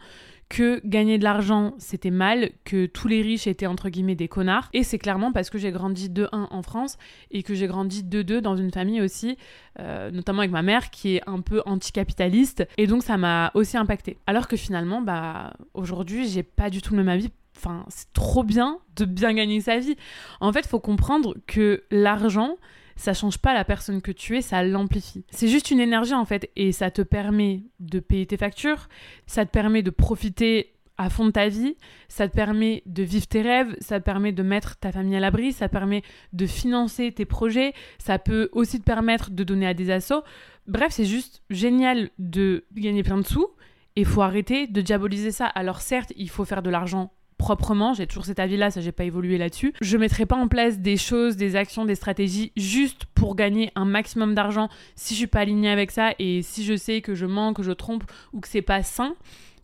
que 0.50 0.82
gagner 0.84 1.20
de 1.20 1.24
l'argent 1.24 1.76
c'était 1.78 2.10
mal, 2.10 2.50
que 2.66 2.88
tous 2.88 3.08
les 3.08 3.22
riches 3.22 3.48
étaient 3.48 3.68
entre 3.68 3.90
guillemets 3.90 4.16
des 4.16 4.28
connards. 4.28 4.70
Et 4.74 4.84
c'est 4.84 4.98
clairement 4.98 5.32
parce 5.32 5.50
que 5.50 5.58
j'ai 5.58 5.72
grandi 5.72 6.10
de 6.10 6.28
1 6.32 6.50
en 6.52 6.62
France 6.64 6.98
et 7.32 7.44
que 7.44 7.54
j'ai 7.54 7.68
grandi 7.68 8.04
de 8.04 8.22
2 8.24 8.42
dans 8.42 8.58
une 8.58 8.72
famille 8.72 9.02
aussi, 9.02 9.38
euh, 9.80 10.10
notamment 10.12 10.40
avec 10.40 10.52
ma 10.52 10.64
mère 10.64 10.90
qui 10.90 11.16
est 11.16 11.22
un 11.28 11.42
peu 11.42 11.62
anticapitaliste. 11.66 12.68
Et 12.78 12.88
donc 12.88 13.04
ça 13.04 13.18
m'a 13.18 13.52
aussi 13.54 13.78
impacté. 13.78 14.18
Alors 14.26 14.48
que 14.48 14.58
finalement, 14.58 15.02
bah 15.02 15.54
aujourd'hui 15.74 16.28
j'ai 16.28 16.44
pas 16.44 16.70
du 16.70 16.82
tout 16.82 16.94
le 16.94 16.98
même 17.04 17.10
avis. 17.10 17.30
Enfin, 17.56 17.86
c'est 17.90 18.12
trop 18.14 18.44
bien 18.44 18.80
de 18.96 19.06
bien 19.06 19.34
gagner 19.34 19.60
sa 19.60 19.80
vie. 19.80 19.98
En 20.40 20.54
fait, 20.54 20.66
faut 20.66 20.80
comprendre 20.80 21.36
que 21.46 21.84
l'argent, 21.92 22.56
ça 23.00 23.14
change 23.14 23.38
pas 23.38 23.54
la 23.54 23.64
personne 23.64 24.02
que 24.02 24.12
tu 24.12 24.38
es, 24.38 24.42
ça 24.42 24.62
l'amplifie. 24.62 25.24
C'est 25.30 25.48
juste 25.48 25.72
une 25.72 25.80
énergie 25.80 26.14
en 26.14 26.26
fait 26.26 26.52
et 26.58 26.74
ça 26.74 26.92
te 26.92 27.02
permet 27.02 27.64
de 27.80 28.00
payer 28.00 28.26
tes 28.26 28.36
factures, 28.36 28.90
ça 29.26 29.46
te 29.46 29.52
permet 29.52 29.82
de 29.84 29.90
profiter 29.90 30.74
à 30.98 31.10
fond 31.10 31.26
de 31.26 31.32
ta 31.32 31.48
vie, 31.48 31.78
ça 32.10 32.28
te 32.28 32.36
permet 32.36 32.84
de 32.86 33.04
vivre 33.04 33.26
tes 33.26 33.42
rêves, 33.42 33.74
ça 33.80 34.02
te 34.02 34.06
permet 34.06 34.34
de 34.34 34.44
mettre 34.44 34.78
ta 34.78 34.92
famille 34.92 35.16
à 35.16 35.22
l'abri, 35.22 35.54
ça 35.54 35.70
permet 35.70 36.04
de 36.34 36.46
financer 36.46 37.14
tes 37.14 37.24
projets, 37.24 37.74
ça 38.00 38.20
peut 38.20 38.50
aussi 38.52 38.80
te 38.80 38.84
permettre 38.84 39.32
de 39.32 39.46
donner 39.46 39.66
à 39.66 39.74
des 39.74 39.92
assos. 39.92 40.22
Bref, 40.68 40.92
c'est 40.92 41.06
juste 41.06 41.42
génial 41.50 42.10
de 42.20 42.66
gagner 42.74 43.04
plein 43.04 43.18
de 43.18 43.26
sous 43.26 43.48
et 43.96 44.04
faut 44.04 44.22
arrêter 44.22 44.68
de 44.68 44.82
diaboliser 44.82 45.32
ça. 45.32 45.46
Alors 45.46 45.80
certes, 45.80 46.12
il 46.18 46.30
faut 46.30 46.44
faire 46.44 46.62
de 46.62 46.70
l'argent 46.70 47.14
proprement, 47.40 47.94
j'ai 47.94 48.06
toujours 48.06 48.26
cet 48.26 48.40
avis-là, 48.40 48.70
ça 48.70 48.82
j'ai 48.82 48.92
pas 48.92 49.06
évolué 49.06 49.40
là-dessus. 49.40 49.74
Je 49.82 49.98
mettrai 49.98 50.28
pas 50.28 50.36
en 50.36 50.48
place 50.48 50.78
des 50.80 50.98
choses, 50.98 51.38
des 51.38 51.56
actions, 51.56 51.86
des 51.86 51.96
stratégies 51.96 52.52
juste 52.56 53.06
pour 53.16 53.36
gagner 53.36 53.72
un 53.74 53.86
maximum 53.86 54.36
d'argent 54.36 54.70
si 54.96 55.16
je 55.16 55.20
suis 55.20 55.28
pas 55.28 55.40
alignée 55.40 55.72
avec 55.72 55.90
ça 55.90 56.12
et 56.20 56.44
si 56.44 56.64
je 56.64 56.76
sais 56.76 57.02
que 57.02 57.16
je 57.16 57.26
manque, 57.26 57.56
que 57.56 57.64
je 57.64 57.72
trompe 57.72 58.04
ou 58.34 58.42
que 58.42 58.48
c'est 58.48 58.62
pas 58.62 58.84
sain. 58.84 59.16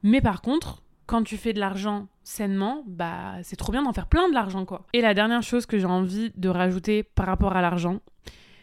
Mais 0.02 0.22
par 0.22 0.42
contre, 0.42 0.82
quand 1.06 1.22
tu 1.22 1.38
fais 1.38 1.54
de 1.54 1.60
l'argent 1.60 2.08
sainement, 2.24 2.84
bah 2.88 3.34
c'est 3.44 3.58
trop 3.58 3.72
bien 3.72 3.84
d'en 3.84 3.94
faire 3.94 4.08
plein 4.08 4.30
de 4.30 4.34
l'argent 4.34 4.66
quoi. 4.66 4.88
Et 4.94 5.02
la 5.02 5.14
dernière 5.14 5.44
chose 5.44 5.66
que 5.66 5.78
j'ai 5.78 5.86
envie 5.86 6.32
de 6.36 6.50
rajouter 6.50 7.04
par 7.04 7.28
rapport 7.28 7.56
à 7.56 7.62
l'argent, 7.62 8.00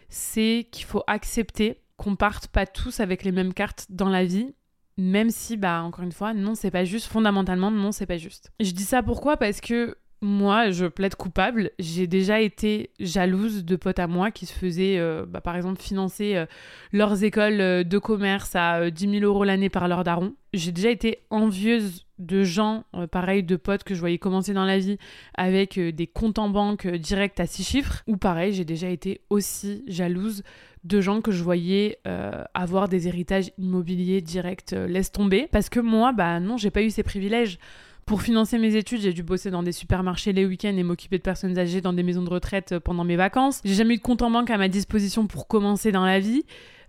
c'est 0.09 0.67
qu'il 0.73 0.87
faut 0.87 1.05
accepter 1.07 1.83
qu'on 1.99 2.17
parte 2.17 2.49
pas 2.49 2.67
tous 2.67 2.99
avec 2.99 3.23
les 3.23 3.31
mêmes 3.31 3.53
cartes 3.53 3.87
dans 3.91 4.09
la 4.09 4.25
vie 4.25 4.55
même 4.99 5.31
si, 5.31 5.57
bah, 5.57 5.83
encore 5.83 6.05
une 6.05 6.13
fois, 6.13 6.35
non, 6.35 6.55
c'est 6.55 6.71
pas 6.71 6.85
juste. 6.85 7.07
Fondamentalement, 7.07 7.71
non, 7.71 7.93
c'est 7.93 8.07
pas 8.07 8.19
juste. 8.19 8.53
Je 8.61 8.73
dis 8.73 8.85
ça 8.85 9.03
pourquoi? 9.03 9.37
Parce 9.37 9.61
que 9.61 9.97
moi, 10.23 10.71
je 10.71 10.87
plaide 10.87 11.17
coupable. 11.17 11.73
J'ai 11.81 12.07
déjà 12.07 12.41
été 12.41 12.91
jalouse 13.01 13.65
de 13.65 13.77
potes 13.77 13.99
à 13.99 14.07
moi 14.07 14.31
qui 14.31 14.47
se 14.47 14.53
faisaient, 14.53 14.99
euh, 14.99 15.27
bah, 15.27 15.41
par 15.41 15.57
exemple, 15.57 15.83
financer 15.83 16.37
euh, 16.37 16.47
leurs 16.93 17.25
écoles 17.25 17.61
euh, 17.61 17.83
de 17.83 17.99
commerce 17.99 18.55
à 18.55 18.89
10 18.91 19.19
000 19.19 19.25
euros 19.25 19.43
l'année 19.43 19.69
par 19.69 19.89
leur 19.89 20.05
daron. 20.05 20.35
J'ai 20.55 20.71
déjà 20.71 20.91
été 20.91 21.19
envieuse 21.31 22.07
de 22.19 22.45
gens, 22.45 22.85
pareil, 23.11 23.43
de 23.43 23.57
potes 23.57 23.83
que 23.83 23.95
je 23.95 24.01
voyais 24.01 24.19
commencer 24.19 24.53
dans 24.53 24.67
la 24.67 24.79
vie 24.79 24.97
avec 25.35 25.81
des 25.81 26.07
comptes 26.07 26.39
en 26.39 26.51
banque 26.51 26.87
directs 26.87 27.41
à 27.41 27.47
6 27.47 27.65
chiffres. 27.65 28.03
Ou 28.07 28.17
pareil, 28.17 28.53
j'ai 28.53 28.67
déjà 28.67 28.91
été 28.91 29.23
aussi 29.29 29.83
jalouse 29.89 30.45
de 30.85 31.01
gens 31.01 31.21
que 31.21 31.31
je 31.31 31.43
voyais 31.43 31.99
euh, 32.07 32.43
avoir 32.55 32.89
des 32.89 33.09
héritages 33.09 33.51
immobiliers 33.59 34.21
directs, 34.21 34.73
euh, 34.73 34.87
laisse 34.87 35.13
tomber. 35.13 35.49
Parce 35.51 35.69
que 35.69 35.81
moi, 35.81 36.13
bah 36.13 36.41
non, 36.41 36.57
j'ai 36.57 36.71
pas 36.71 36.83
eu 36.83 36.91
ces 36.91 37.03
privilèges. 37.03 37.59
Pour 38.05 38.23
financer 38.23 38.59
mes 38.59 38.75
études, 38.75 39.01
j'ai 39.01 39.13
dû 39.13 39.23
bosser 39.23 39.51
dans 39.51 39.63
des 39.63 39.71
supermarchés 39.71 40.33
les 40.33 40.45
week-ends 40.45 40.77
et 40.77 40.83
m'occuper 40.83 41.19
de 41.19 41.23
personnes 41.23 41.57
âgées 41.57 41.81
dans 41.81 41.93
des 41.93 42.03
maisons 42.03 42.23
de 42.23 42.31
retraite 42.31 42.79
pendant 42.81 43.05
mes 43.05 43.15
vacances. 43.15 43.61
J'ai 43.65 43.75
jamais 43.75 43.95
eu 43.95 43.99
de 43.99 44.03
compte 44.03 44.23
en 44.23 44.31
banque 44.31 44.51
à 44.51 44.59
ma 44.59 44.69
disposition 44.69 45.29
pour 45.29 45.47
commencer 45.47 45.93
dans 45.93 46.05
la 46.05 46.19
vie. 46.19 46.43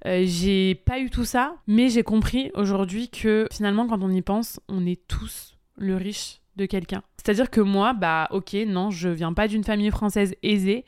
Euh, 0.06 0.24
j'ai 0.26 0.76
pas 0.76 1.00
eu 1.00 1.10
tout 1.10 1.24
ça, 1.24 1.56
mais 1.68 1.90
j'ai 1.90 2.04
compris 2.04 2.52
aujourd'hui 2.56 3.10
que 3.10 3.48
finalement, 3.52 3.88
quand 3.88 4.02
on 4.02 4.10
y 4.10 4.22
pense, 4.22 4.60
on 4.68 4.86
est 4.86 5.08
tous 5.08 5.56
le 5.78 5.96
riche 5.96 6.43
de 6.56 6.66
quelqu'un. 6.66 7.04
C'est-à-dire 7.18 7.50
que 7.50 7.62
moi, 7.62 7.94
bah 7.94 8.28
ok, 8.32 8.54
non, 8.68 8.92
je 8.92 9.10
viens 9.10 9.34
pas 9.34 9.48
d'une 9.48 9.64
famille 9.64 9.92
française 9.92 10.36
aisée, 10.44 10.86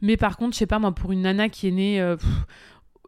mais 0.00 0.16
par 0.16 0.36
contre, 0.36 0.54
je 0.54 0.58
sais 0.58 0.66
pas 0.66 0.78
moi, 0.78 0.92
pour 0.92 1.12
une 1.12 1.22
nana 1.22 1.48
qui 1.48 1.68
est 1.68 1.72
née 1.72 2.00
euh, 2.00 2.16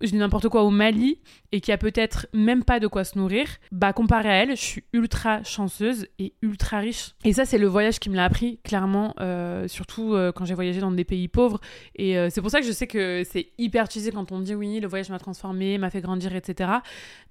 je 0.00 0.10
dis 0.10 0.16
n'importe 0.16 0.48
quoi, 0.48 0.62
au 0.62 0.70
Mali 0.70 1.18
et 1.52 1.60
qui 1.60 1.72
a 1.72 1.78
peut-être 1.78 2.26
même 2.32 2.64
pas 2.64 2.80
de 2.80 2.86
quoi 2.86 3.04
se 3.04 3.18
nourrir, 3.18 3.46
bah 3.72 3.92
comparé 3.92 4.28
à 4.28 4.42
elle, 4.42 4.50
je 4.50 4.62
suis 4.62 4.84
ultra 4.92 5.42
chanceuse 5.42 6.06
et 6.18 6.32
ultra 6.42 6.78
riche. 6.78 7.14
Et 7.24 7.32
ça, 7.32 7.44
c'est 7.44 7.58
le 7.58 7.66
voyage 7.66 7.98
qui 7.98 8.08
me 8.08 8.16
l'a 8.16 8.24
appris, 8.24 8.58
clairement, 8.62 9.14
euh, 9.20 9.68
surtout 9.68 10.14
euh, 10.14 10.32
quand 10.32 10.44
j'ai 10.44 10.54
voyagé 10.54 10.80
dans 10.80 10.92
des 10.92 11.04
pays 11.04 11.28
pauvres. 11.28 11.60
Et 11.96 12.16
euh, 12.16 12.28
c'est 12.30 12.40
pour 12.40 12.50
ça 12.50 12.60
que 12.60 12.66
je 12.66 12.72
sais 12.72 12.86
que 12.86 13.22
c'est 13.28 13.48
hyper 13.58 13.84
utilisé 13.84 14.12
quand 14.12 14.32
on 14.32 14.40
dit 14.40 14.54
oui, 14.54 14.80
le 14.80 14.88
voyage 14.88 15.10
m'a 15.10 15.18
transformé, 15.18 15.78
m'a 15.78 15.90
fait 15.90 16.00
grandir, 16.00 16.34
etc. 16.34 16.70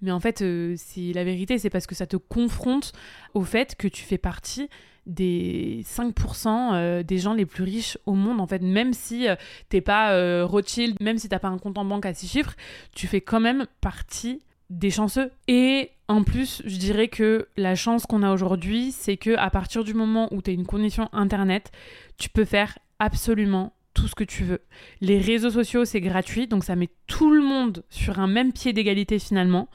Mais 0.01 0.11
en 0.11 0.19
fait, 0.19 0.43
c'est 0.75 1.13
la 1.13 1.23
vérité, 1.23 1.57
c'est 1.57 1.69
parce 1.69 1.87
que 1.87 1.95
ça 1.95 2.05
te 2.05 2.17
confronte 2.17 2.91
au 3.33 3.43
fait 3.43 3.75
que 3.75 3.87
tu 3.87 4.03
fais 4.03 4.17
partie 4.17 4.69
des 5.09 5.83
5% 5.83 6.73
euh, 6.73 7.03
des 7.03 7.17
gens 7.17 7.33
les 7.33 7.45
plus 7.45 7.63
riches 7.63 7.97
au 8.05 8.13
monde 8.13 8.39
en 8.39 8.47
fait. 8.47 8.61
Même 8.61 8.93
si 8.93 9.27
euh, 9.27 9.35
t'es 9.67 9.81
pas 9.81 10.13
euh, 10.13 10.45
Rothschild 10.45 10.95
même 11.01 11.17
si 11.17 11.27
t'as 11.27 11.39
pas 11.39 11.49
un 11.49 11.57
compte 11.57 11.77
en 11.77 11.85
banque 11.85 12.05
à 12.05 12.13
6 12.13 12.27
chiffres 12.27 12.55
tu 12.95 13.07
fais 13.07 13.21
quand 13.21 13.39
même 13.39 13.65
partie 13.81 14.41
des 14.69 14.91
chanceux. 14.91 15.31
Et 15.47 15.89
en 16.07 16.23
plus 16.23 16.61
je 16.65 16.77
dirais 16.77 17.07
que 17.07 17.47
la 17.57 17.75
chance 17.75 18.05
qu'on 18.05 18.23
a 18.23 18.31
aujourd'hui 18.31 18.91
c'est 18.91 19.17
que 19.17 19.35
à 19.37 19.49
partir 19.49 19.83
du 19.83 19.93
moment 19.93 20.29
où 20.31 20.41
tu 20.41 20.51
as 20.51 20.53
une 20.53 20.65
connexion 20.65 21.09
internet 21.11 21.71
tu 22.17 22.29
peux 22.29 22.45
faire 22.45 22.77
absolument 22.99 23.73
tout 23.95 24.07
ce 24.07 24.15
que 24.15 24.23
tu 24.23 24.43
veux. 24.43 24.61
Les 25.01 25.19
réseaux 25.19 25.49
sociaux, 25.49 25.83
c'est 25.83 25.99
gratuit, 25.99 26.47
donc 26.47 26.63
ça 26.63 26.75
met 26.75 26.89
tout 27.07 27.31
le 27.31 27.41
monde 27.41 27.83
sur 27.89 28.19
un 28.19 28.27
même 28.27 28.53
pied 28.53 28.71
d'égalité 28.71 29.19
finalement 29.19 29.67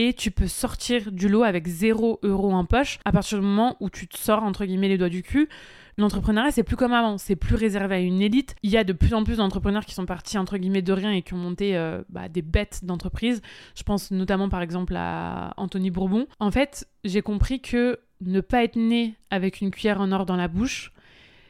et 0.00 0.12
tu 0.12 0.30
peux 0.30 0.46
sortir 0.46 1.10
du 1.10 1.28
lot 1.28 1.42
avec 1.42 1.66
0 1.66 2.20
euro 2.22 2.52
en 2.52 2.64
poche 2.64 3.00
à 3.04 3.10
partir 3.10 3.40
du 3.40 3.44
moment 3.44 3.76
où 3.80 3.90
tu 3.90 4.06
te 4.06 4.16
sors 4.16 4.44
entre 4.44 4.64
guillemets 4.64 4.86
les 4.86 4.96
doigts 4.96 5.08
du 5.08 5.24
cul. 5.24 5.48
L'entrepreneuriat, 5.96 6.52
c'est 6.52 6.62
plus 6.62 6.76
comme 6.76 6.92
avant, 6.92 7.18
c'est 7.18 7.34
plus 7.34 7.56
réservé 7.56 7.96
à 7.96 7.98
une 7.98 8.22
élite. 8.22 8.54
Il 8.62 8.70
y 8.70 8.76
a 8.76 8.84
de 8.84 8.92
plus 8.92 9.12
en 9.12 9.24
plus 9.24 9.38
d'entrepreneurs 9.38 9.84
qui 9.84 9.94
sont 9.96 10.06
partis 10.06 10.38
entre 10.38 10.56
guillemets 10.56 10.82
de 10.82 10.92
rien 10.92 11.10
et 11.10 11.22
qui 11.22 11.34
ont 11.34 11.38
monté 11.38 11.76
euh, 11.76 12.00
bah, 12.10 12.28
des 12.28 12.42
bêtes 12.42 12.84
d'entreprise. 12.84 13.42
Je 13.74 13.82
pense 13.82 14.12
notamment 14.12 14.48
par 14.48 14.62
exemple 14.62 14.94
à 14.96 15.52
Anthony 15.56 15.90
Bourbon. 15.90 16.28
En 16.38 16.52
fait, 16.52 16.86
j'ai 17.02 17.20
compris 17.20 17.60
que 17.60 17.98
ne 18.20 18.40
pas 18.40 18.62
être 18.62 18.76
né 18.76 19.16
avec 19.30 19.60
une 19.60 19.72
cuillère 19.72 20.00
en 20.00 20.12
or 20.12 20.26
dans 20.26 20.36
la 20.36 20.46
bouche, 20.46 20.92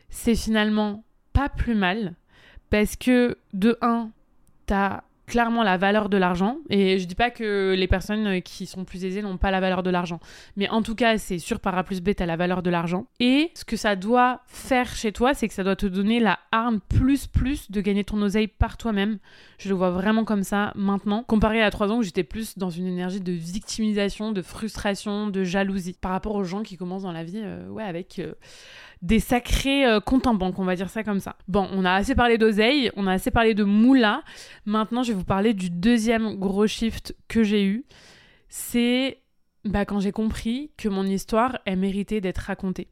c'est 0.08 0.34
finalement 0.34 1.04
pas 1.34 1.50
plus 1.50 1.74
mal 1.74 2.14
parce 2.70 2.96
que 2.96 3.36
de 3.52 3.76
1, 3.82 4.08
t'as 4.64 5.02
clairement 5.28 5.62
la 5.62 5.76
valeur 5.76 6.08
de 6.08 6.16
l'argent. 6.16 6.58
Et 6.70 6.98
je 6.98 7.06
dis 7.06 7.14
pas 7.14 7.30
que 7.30 7.74
les 7.76 7.86
personnes 7.86 8.42
qui 8.42 8.66
sont 8.66 8.84
plus 8.84 9.04
aisées 9.04 9.22
n'ont 9.22 9.36
pas 9.36 9.52
la 9.52 9.60
valeur 9.60 9.82
de 9.84 9.90
l'argent. 9.90 10.18
Mais 10.56 10.68
en 10.68 10.82
tout 10.82 10.94
cas, 10.94 11.18
c'est 11.18 11.38
sûr, 11.38 11.60
par 11.60 11.76
A 11.78 11.84
plus 11.84 12.00
B, 12.00 12.10
t'as 12.16 12.26
la 12.26 12.36
valeur 12.36 12.62
de 12.62 12.70
l'argent. 12.70 13.06
Et 13.20 13.50
ce 13.54 13.64
que 13.64 13.76
ça 13.76 13.94
doit 13.94 14.40
faire 14.46 14.94
chez 14.96 15.12
toi, 15.12 15.34
c'est 15.34 15.46
que 15.46 15.54
ça 15.54 15.62
doit 15.62 15.76
te 15.76 15.86
donner 15.86 16.18
la 16.18 16.38
arme 16.50 16.80
plus 16.80 17.26
plus 17.26 17.70
de 17.70 17.80
gagner 17.80 18.02
ton 18.02 18.20
oseille 18.22 18.48
par 18.48 18.76
toi-même. 18.76 19.18
Je 19.58 19.68
le 19.68 19.74
vois 19.74 19.90
vraiment 19.90 20.24
comme 20.24 20.42
ça 20.42 20.72
maintenant. 20.74 21.22
Comparé 21.22 21.62
à 21.62 21.70
trois 21.70 21.92
ans 21.92 21.98
où 21.98 22.02
j'étais 22.02 22.24
plus 22.24 22.58
dans 22.58 22.70
une 22.70 22.86
énergie 22.86 23.20
de 23.20 23.32
victimisation, 23.32 24.32
de 24.32 24.42
frustration, 24.42 25.28
de 25.28 25.44
jalousie. 25.44 25.96
Par 26.00 26.10
rapport 26.10 26.34
aux 26.34 26.44
gens 26.44 26.62
qui 26.62 26.76
commencent 26.76 27.02
dans 27.02 27.12
la 27.12 27.24
vie, 27.24 27.42
euh, 27.44 27.68
ouais, 27.68 27.84
avec... 27.84 28.18
Euh, 28.18 28.32
des 29.02 29.20
sacrés 29.20 29.86
euh, 29.86 30.00
comptes 30.00 30.26
en 30.26 30.34
banque, 30.34 30.58
on 30.58 30.64
va 30.64 30.74
dire 30.74 30.90
ça 30.90 31.04
comme 31.04 31.20
ça. 31.20 31.36
Bon, 31.46 31.68
on 31.72 31.84
a 31.84 31.92
assez 31.92 32.14
parlé 32.14 32.38
d'oseille, 32.38 32.90
on 32.96 33.06
a 33.06 33.12
assez 33.12 33.30
parlé 33.30 33.54
de 33.54 33.64
moula. 33.64 34.22
Maintenant, 34.66 35.02
je 35.02 35.12
vous 35.18 35.24
parler 35.24 35.54
du 35.54 35.70
deuxième 35.70 36.36
gros 36.36 36.66
shift 36.66 37.14
que 37.28 37.42
j'ai 37.42 37.64
eu. 37.64 37.84
C'est 38.48 39.18
bah, 39.64 39.84
quand 39.84 40.00
j'ai 40.00 40.12
compris 40.12 40.70
que 40.76 40.88
mon 40.88 41.04
histoire, 41.04 41.58
elle 41.66 41.78
méritait 41.78 42.20
d'être 42.20 42.38
racontée. 42.38 42.88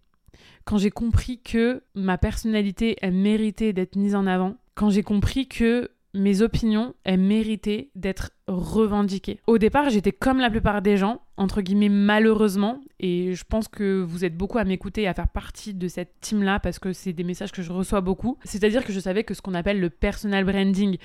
Quand 0.64 0.78
j'ai 0.78 0.90
compris 0.90 1.40
que 1.40 1.83
ma 1.95 2.18
personnalité, 2.18 2.97
elle 3.00 3.14
méritait 3.14 3.73
d'être 3.73 3.97
mise 3.97 4.14
en 4.14 4.26
avant. 4.26 4.56
Quand 4.75 4.90
j'ai 4.90 5.02
compris 5.02 5.49
que 5.49 5.90
mes 6.12 6.42
opinions, 6.42 6.95
elles 7.04 7.21
méritaient 7.21 7.90
d'être 7.95 8.33
revendiquées. 8.49 9.38
Au 9.47 9.59
départ, 9.59 9.90
j'étais 9.90 10.12
comme 10.12 10.38
la 10.38 10.50
plupart 10.50 10.83
des 10.83 10.97
gens, 10.97 11.21
entre 11.37 11.61
guillemets 11.61 11.88
malheureusement, 11.88 12.80
et 12.99 13.35
je 13.35 13.45
pense 13.45 13.68
que 13.68 14.02
vous 14.02 14.25
êtes 14.25 14.37
beaucoup 14.37 14.59
à 14.59 14.64
m'écouter 14.64 15.02
et 15.02 15.09
à 15.09 15.14
faire 15.14 15.28
partie 15.28 15.75
de 15.75 15.88
cette 15.88 16.21
team-là 16.21 16.59
parce 16.59 16.78
que 16.78 16.92
c'est 16.92 17.12
des 17.12 17.25
messages 17.25 17.52
que 17.52 17.62
je 17.62 17.73
reçois 17.73 18.00
beaucoup. 18.00 18.38
C'est-à-dire 18.45 18.85
que 18.85 18.92
je 18.92 19.00
savais 19.00 19.25
que 19.25 19.35
ce 19.35 19.42
qu'on 19.42 19.54
appelle 19.54 19.80
le 19.80 19.90
personal 19.90 20.45
branding, 20.45 20.97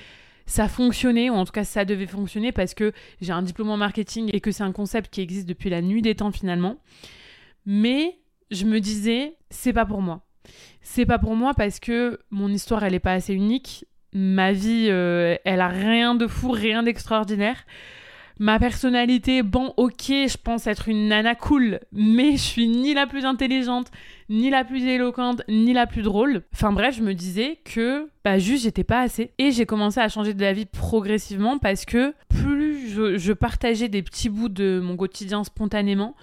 ça 0.52 0.68
fonctionnait, 0.68 1.30
ou 1.30 1.34
en 1.34 1.46
tout 1.46 1.52
cas 1.52 1.64
ça 1.64 1.86
devait 1.86 2.08
fonctionner 2.08 2.52
parce 2.52 2.74
que 2.74 2.92
j'ai 3.22 3.32
un 3.32 3.42
diplôme 3.42 3.70
en 3.70 3.78
marketing 3.78 4.30
et 4.34 4.42
que 4.42 4.52
c'est 4.52 4.64
un 4.64 4.72
concept 4.72 5.12
qui 5.12 5.22
existe 5.22 5.48
depuis 5.48 5.70
la 5.70 5.82
nuit 5.82 6.02
des 6.02 6.16
temps 6.16 6.32
finalement. 6.32 6.78
Mais 7.66 8.20
je 8.50 8.66
me 8.66 8.80
disais, 8.80 9.36
c'est 9.50 9.74
pas 9.74 9.86
pour 9.86 10.02
moi. 10.02 10.26
C'est 10.82 11.06
pas 11.06 11.20
pour 11.20 11.36
moi 11.36 11.54
parce 11.54 11.80
que 11.80 12.20
mon 12.32 12.50
histoire, 12.50 12.84
elle 12.84 12.94
est 12.94 13.00
pas 13.00 13.14
assez 13.14 13.34
unique 13.34 13.86
ma 14.14 14.52
vie, 14.52 14.88
euh, 14.90 15.38
elle 15.46 15.62
a 15.62 15.70
rien 15.70 16.16
de 16.16 16.28
fou, 16.28 16.52
rien 16.52 16.84
d'extraordinaire. 16.84 17.66
Ma 18.42 18.58
personnalité, 18.58 19.44
bon, 19.44 19.72
ok, 19.78 20.08
je 20.08 20.36
pense 20.36 20.66
être 20.66 20.90
une 20.90 21.10
nana 21.10 21.36
cool, 21.36 21.80
mais 21.92 22.32
je 22.32 22.42
suis 22.42 22.68
ni 22.68 22.96
la 22.96 23.06
plus 23.06 23.24
intelligente, 23.24 23.92
ni 24.30 24.50
la 24.50 24.64
plus 24.64 24.84
éloquente, 24.84 25.44
ni 25.48 25.74
la 25.74 25.86
plus 25.86 26.02
drôle. 26.02 26.42
Enfin 26.52 26.72
bref, 26.72 26.96
je 26.98 27.04
me 27.04 27.14
disais 27.14 27.60
que, 27.64 28.10
bah 28.26 28.40
juste, 28.40 28.64
j'étais 28.64 28.84
pas 28.84 29.02
assez. 29.02 29.30
Et 29.38 29.52
j'ai 29.52 29.68
commencé 29.68 30.00
à 30.00 30.10
changer 30.10 30.34
de 30.34 30.42
la 30.42 30.54
vie 30.54 30.66
progressivement 30.66 31.60
parce 31.60 31.86
que 31.86 32.16
plus 32.30 32.90
je 32.90 33.32
partageais 33.32 33.90
des 33.90 34.02
petits 34.02 34.30
bouts 34.30 34.50
de 34.50 34.82
mon 34.84 34.98
quotidien 34.98 35.44
spontanément, 35.44 36.16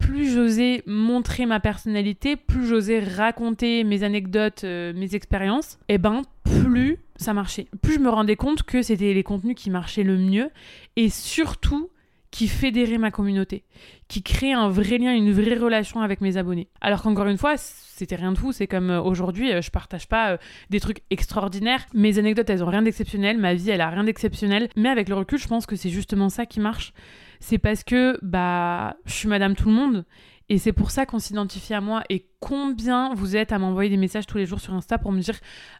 plus 0.00 0.32
j'osais 0.32 0.82
montrer 0.88 1.46
ma 1.46 1.60
personnalité, 1.60 2.34
plus 2.34 2.66
j'osais 2.66 2.98
raconter 2.98 3.84
mes 3.84 4.02
anecdotes, 4.02 4.64
euh, 4.64 4.92
mes 4.96 5.14
expériences, 5.14 5.78
et 5.88 5.94
eh 5.94 5.98
ben 5.98 6.22
plus 6.42 6.98
ça 7.22 7.34
marchait. 7.34 7.68
Plus 7.80 7.94
je 7.94 7.98
me 8.00 8.10
rendais 8.10 8.36
compte 8.36 8.62
que 8.62 8.82
c'était 8.82 9.14
les 9.14 9.22
contenus 9.22 9.56
qui 9.56 9.70
marchaient 9.70 10.02
le 10.02 10.16
mieux 10.18 10.50
et 10.96 11.08
surtout 11.08 11.90
qui 12.30 12.48
fédéraient 12.48 12.98
ma 12.98 13.10
communauté, 13.10 13.62
qui 14.08 14.22
créaient 14.22 14.54
un 14.54 14.68
vrai 14.68 14.96
lien, 14.96 15.14
une 15.14 15.32
vraie 15.32 15.54
relation 15.54 16.00
avec 16.00 16.22
mes 16.22 16.38
abonnés. 16.38 16.68
Alors 16.80 17.02
qu'encore 17.02 17.26
une 17.26 17.36
fois, 17.36 17.56
c'était 17.58 18.16
rien 18.16 18.32
de 18.32 18.38
fou, 18.38 18.52
c'est 18.52 18.66
comme 18.66 18.90
euh, 18.90 19.02
aujourd'hui, 19.02 19.52
euh, 19.52 19.60
je 19.60 19.70
partage 19.70 20.08
pas 20.08 20.38
des 20.70 20.80
trucs 20.80 21.02
extraordinaires, 21.10 21.84
mes 21.92 22.18
anecdotes 22.18 22.48
elles 22.48 22.64
ont 22.64 22.70
rien 22.70 22.80
d'exceptionnel, 22.82 23.36
ma 23.36 23.52
vie 23.52 23.68
elle 23.68 23.82
a 23.82 23.90
rien 23.90 24.04
d'exceptionnel, 24.04 24.70
mais 24.76 24.88
avec 24.88 25.10
le 25.10 25.14
recul, 25.14 25.38
je 25.38 25.46
pense 25.46 25.66
que 25.66 25.76
c'est 25.76 25.90
justement 25.90 26.30
ça 26.30 26.46
qui 26.46 26.58
marche 26.58 26.94
c'est 27.42 27.58
parce 27.58 27.82
que 27.82 28.18
bah 28.22 28.96
je 29.04 29.12
suis 29.12 29.28
madame 29.28 29.56
tout 29.56 29.68
le 29.68 29.74
monde 29.74 30.04
et 30.52 30.58
c'est 30.58 30.74
pour 30.74 30.90
ça 30.90 31.06
qu'on 31.06 31.18
s'identifie 31.18 31.72
à 31.72 31.80
moi 31.80 32.02
et 32.10 32.26
combien 32.38 33.14
vous 33.14 33.36
êtes 33.36 33.52
à 33.52 33.58
m'envoyer 33.58 33.88
des 33.88 33.96
messages 33.96 34.26
tous 34.26 34.36
les 34.36 34.44
jours 34.44 34.60
sur 34.60 34.74
Insta 34.74 34.98
pour 34.98 35.10
me 35.10 35.18
dire 35.18 35.36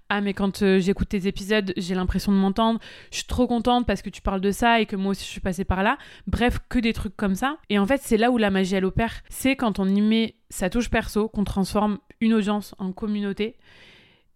ah 0.08 0.22
mais 0.22 0.32
quand 0.32 0.62
euh, 0.62 0.80
j'écoute 0.80 1.10
tes 1.10 1.26
épisodes 1.26 1.74
j'ai 1.76 1.94
l'impression 1.94 2.32
de 2.32 2.38
m'entendre 2.38 2.80
je 3.10 3.18
suis 3.18 3.26
trop 3.26 3.46
contente 3.46 3.86
parce 3.86 4.00
que 4.00 4.08
tu 4.08 4.22
parles 4.22 4.40
de 4.40 4.50
ça 4.50 4.80
et 4.80 4.86
que 4.86 4.96
moi 4.96 5.10
aussi 5.10 5.26
je 5.26 5.30
suis 5.30 5.42
passée 5.42 5.66
par 5.66 5.82
là. 5.82 5.98
Bref 6.26 6.58
que 6.70 6.78
des 6.78 6.94
trucs 6.94 7.14
comme 7.18 7.34
ça. 7.34 7.58
Et 7.68 7.78
en 7.78 7.84
fait 7.84 8.00
c'est 8.02 8.16
là 8.16 8.30
où 8.30 8.38
la 8.38 8.48
magie 8.48 8.74
elle 8.74 8.86
opère. 8.86 9.12
C'est 9.28 9.56
quand 9.56 9.78
on 9.78 9.86
y 9.86 10.00
met 10.00 10.36
sa 10.48 10.70
touche 10.70 10.88
perso 10.88 11.28
qu'on 11.28 11.44
transforme 11.44 11.98
une 12.22 12.32
audience 12.32 12.74
en 12.78 12.92
communauté. 12.92 13.58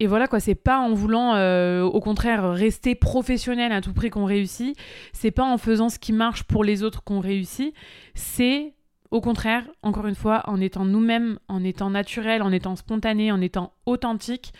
Et 0.01 0.07
voilà 0.07 0.29
quoi, 0.29 0.39
c'est 0.39 0.55
pas 0.55 0.81
en 0.81 0.93
voulant 0.93 1.35
euh, 1.35 1.81
au 1.81 2.01
contraire 2.01 2.53
rester 2.53 2.95
professionnel 2.95 3.73
à 3.73 3.81
tout 3.81 3.95
prix 3.95 4.11
qu'on 4.11 4.27
réussit, 4.27 4.77
c'est 5.15 5.31
pas 5.31 5.45
en 5.45 5.57
faisant 5.57 5.89
ce 5.89 5.99
qui 5.99 6.13
marche 6.13 6.43
pour 6.43 6.63
les 6.63 6.83
autres 6.83 7.03
qu'on 7.03 7.21
réussit, 7.21 7.75
c'est 8.15 8.75
au 9.17 9.21
contraire, 9.23 9.65
encore 9.83 10.07
une 10.07 10.15
fois, 10.15 10.43
en 10.45 10.61
étant 10.61 10.85
nous-mêmes, 10.85 11.39
en 11.49 11.65
étant 11.65 11.89
naturel, 11.89 12.43
en 12.43 12.53
étant 12.53 12.77
spontané, 12.77 13.33
en 13.33 13.41
étant 13.41 13.73
authentique, 13.87 14.53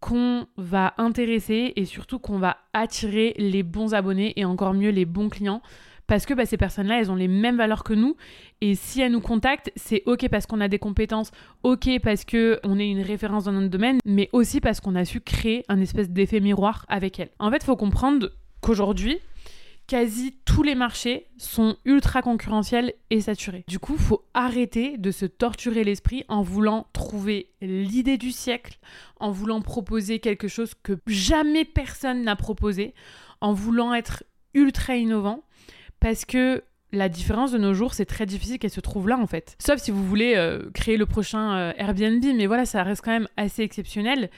qu'on 0.00 0.46
va 0.56 0.94
intéresser 0.96 1.74
et 1.76 1.84
surtout 1.84 2.18
qu'on 2.18 2.38
va 2.38 2.56
attirer 2.72 3.34
les 3.36 3.62
bons 3.62 3.92
abonnés 3.92 4.32
et 4.36 4.46
encore 4.46 4.72
mieux 4.72 4.88
les 4.88 5.04
bons 5.04 5.28
clients 5.28 5.60
parce 6.06 6.24
que 6.24 6.32
bah, 6.32 6.46
ces 6.46 6.56
personnes-là, 6.56 7.00
elles 7.00 7.10
ont 7.10 7.16
les 7.16 7.28
mêmes 7.28 7.58
valeurs 7.58 7.84
que 7.84 7.92
nous. 7.92 8.16
Et 8.62 8.74
si 8.74 9.02
elles 9.02 9.12
nous 9.12 9.20
contactent, 9.20 9.70
c'est 9.76 10.02
OK 10.06 10.26
parce 10.30 10.46
qu'on 10.46 10.62
a 10.62 10.68
des 10.68 10.78
compétences, 10.78 11.30
OK 11.62 11.88
parce 12.02 12.24
qu'on 12.24 12.78
est 12.78 12.88
une 12.88 13.02
référence 13.02 13.44
dans 13.44 13.52
notre 13.52 13.68
domaine, 13.68 13.98
mais 14.06 14.30
aussi 14.32 14.60
parce 14.60 14.80
qu'on 14.80 14.94
a 14.94 15.04
su 15.04 15.20
créer 15.20 15.64
un 15.68 15.80
espèce 15.80 16.08
d'effet 16.08 16.40
miroir 16.40 16.86
avec 16.88 17.20
elles. 17.20 17.30
En 17.38 17.50
fait, 17.50 17.58
il 17.58 17.66
faut 17.66 17.76
comprendre 17.76 18.30
qu'aujourd'hui, 18.62 19.18
quasi 19.86 20.36
tous 20.44 20.62
les 20.62 20.74
marchés 20.74 21.26
sont 21.36 21.76
ultra 21.84 22.22
concurrentiels 22.22 22.94
et 23.10 23.20
saturés. 23.20 23.64
Du 23.68 23.78
coup, 23.78 23.94
il 23.94 24.02
faut 24.02 24.24
arrêter 24.34 24.96
de 24.96 25.10
se 25.10 25.26
torturer 25.26 25.84
l'esprit 25.84 26.24
en 26.28 26.42
voulant 26.42 26.86
trouver 26.92 27.50
l'idée 27.60 28.18
du 28.18 28.32
siècle, 28.32 28.78
en 29.20 29.30
voulant 29.30 29.60
proposer 29.60 30.18
quelque 30.18 30.48
chose 30.48 30.72
que 30.82 30.98
jamais 31.06 31.64
personne 31.64 32.22
n'a 32.22 32.36
proposé, 32.36 32.94
en 33.40 33.52
voulant 33.52 33.92
être 33.94 34.24
ultra 34.54 34.96
innovant 34.96 35.42
parce 36.00 36.24
que 36.24 36.64
la 36.92 37.08
différence 37.08 37.52
de 37.52 37.58
nos 37.58 37.74
jours, 37.74 37.94
c'est 37.94 38.04
très 38.04 38.26
difficile 38.26 38.58
qu'elle 38.58 38.70
se 38.70 38.80
trouve 38.80 39.08
là 39.08 39.18
en 39.18 39.26
fait. 39.26 39.56
Sauf 39.58 39.78
si 39.80 39.90
vous 39.90 40.04
voulez 40.04 40.34
euh, 40.36 40.70
créer 40.74 40.96
le 40.96 41.06
prochain 41.06 41.56
euh, 41.56 41.72
Airbnb, 41.76 42.22
mais 42.36 42.46
voilà, 42.46 42.66
ça 42.66 42.82
reste 42.82 43.02
quand 43.02 43.12
même 43.12 43.28
assez 43.36 43.62
exceptionnel. 43.62 44.28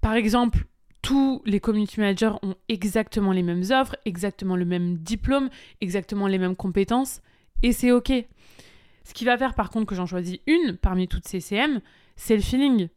Par 0.00 0.14
exemple, 0.14 0.64
tous 1.06 1.40
les 1.46 1.60
community 1.60 2.00
managers 2.00 2.32
ont 2.42 2.56
exactement 2.68 3.30
les 3.30 3.44
mêmes 3.44 3.62
offres, 3.70 3.94
exactement 4.06 4.56
le 4.56 4.64
même 4.64 4.98
diplôme, 4.98 5.50
exactement 5.80 6.26
les 6.26 6.36
mêmes 6.36 6.56
compétences, 6.56 7.20
et 7.62 7.70
c'est 7.70 7.92
ok. 7.92 8.12
Ce 9.04 9.14
qui 9.14 9.24
va 9.24 9.38
faire 9.38 9.54
par 9.54 9.70
contre 9.70 9.86
que 9.86 9.94
j'en 9.94 10.06
choisis 10.06 10.38
une 10.48 10.76
parmi 10.76 11.06
toutes 11.06 11.28
ces 11.28 11.38
CM, 11.38 11.80
c'est 12.16 12.34
le 12.34 12.42
feeling. 12.42 12.88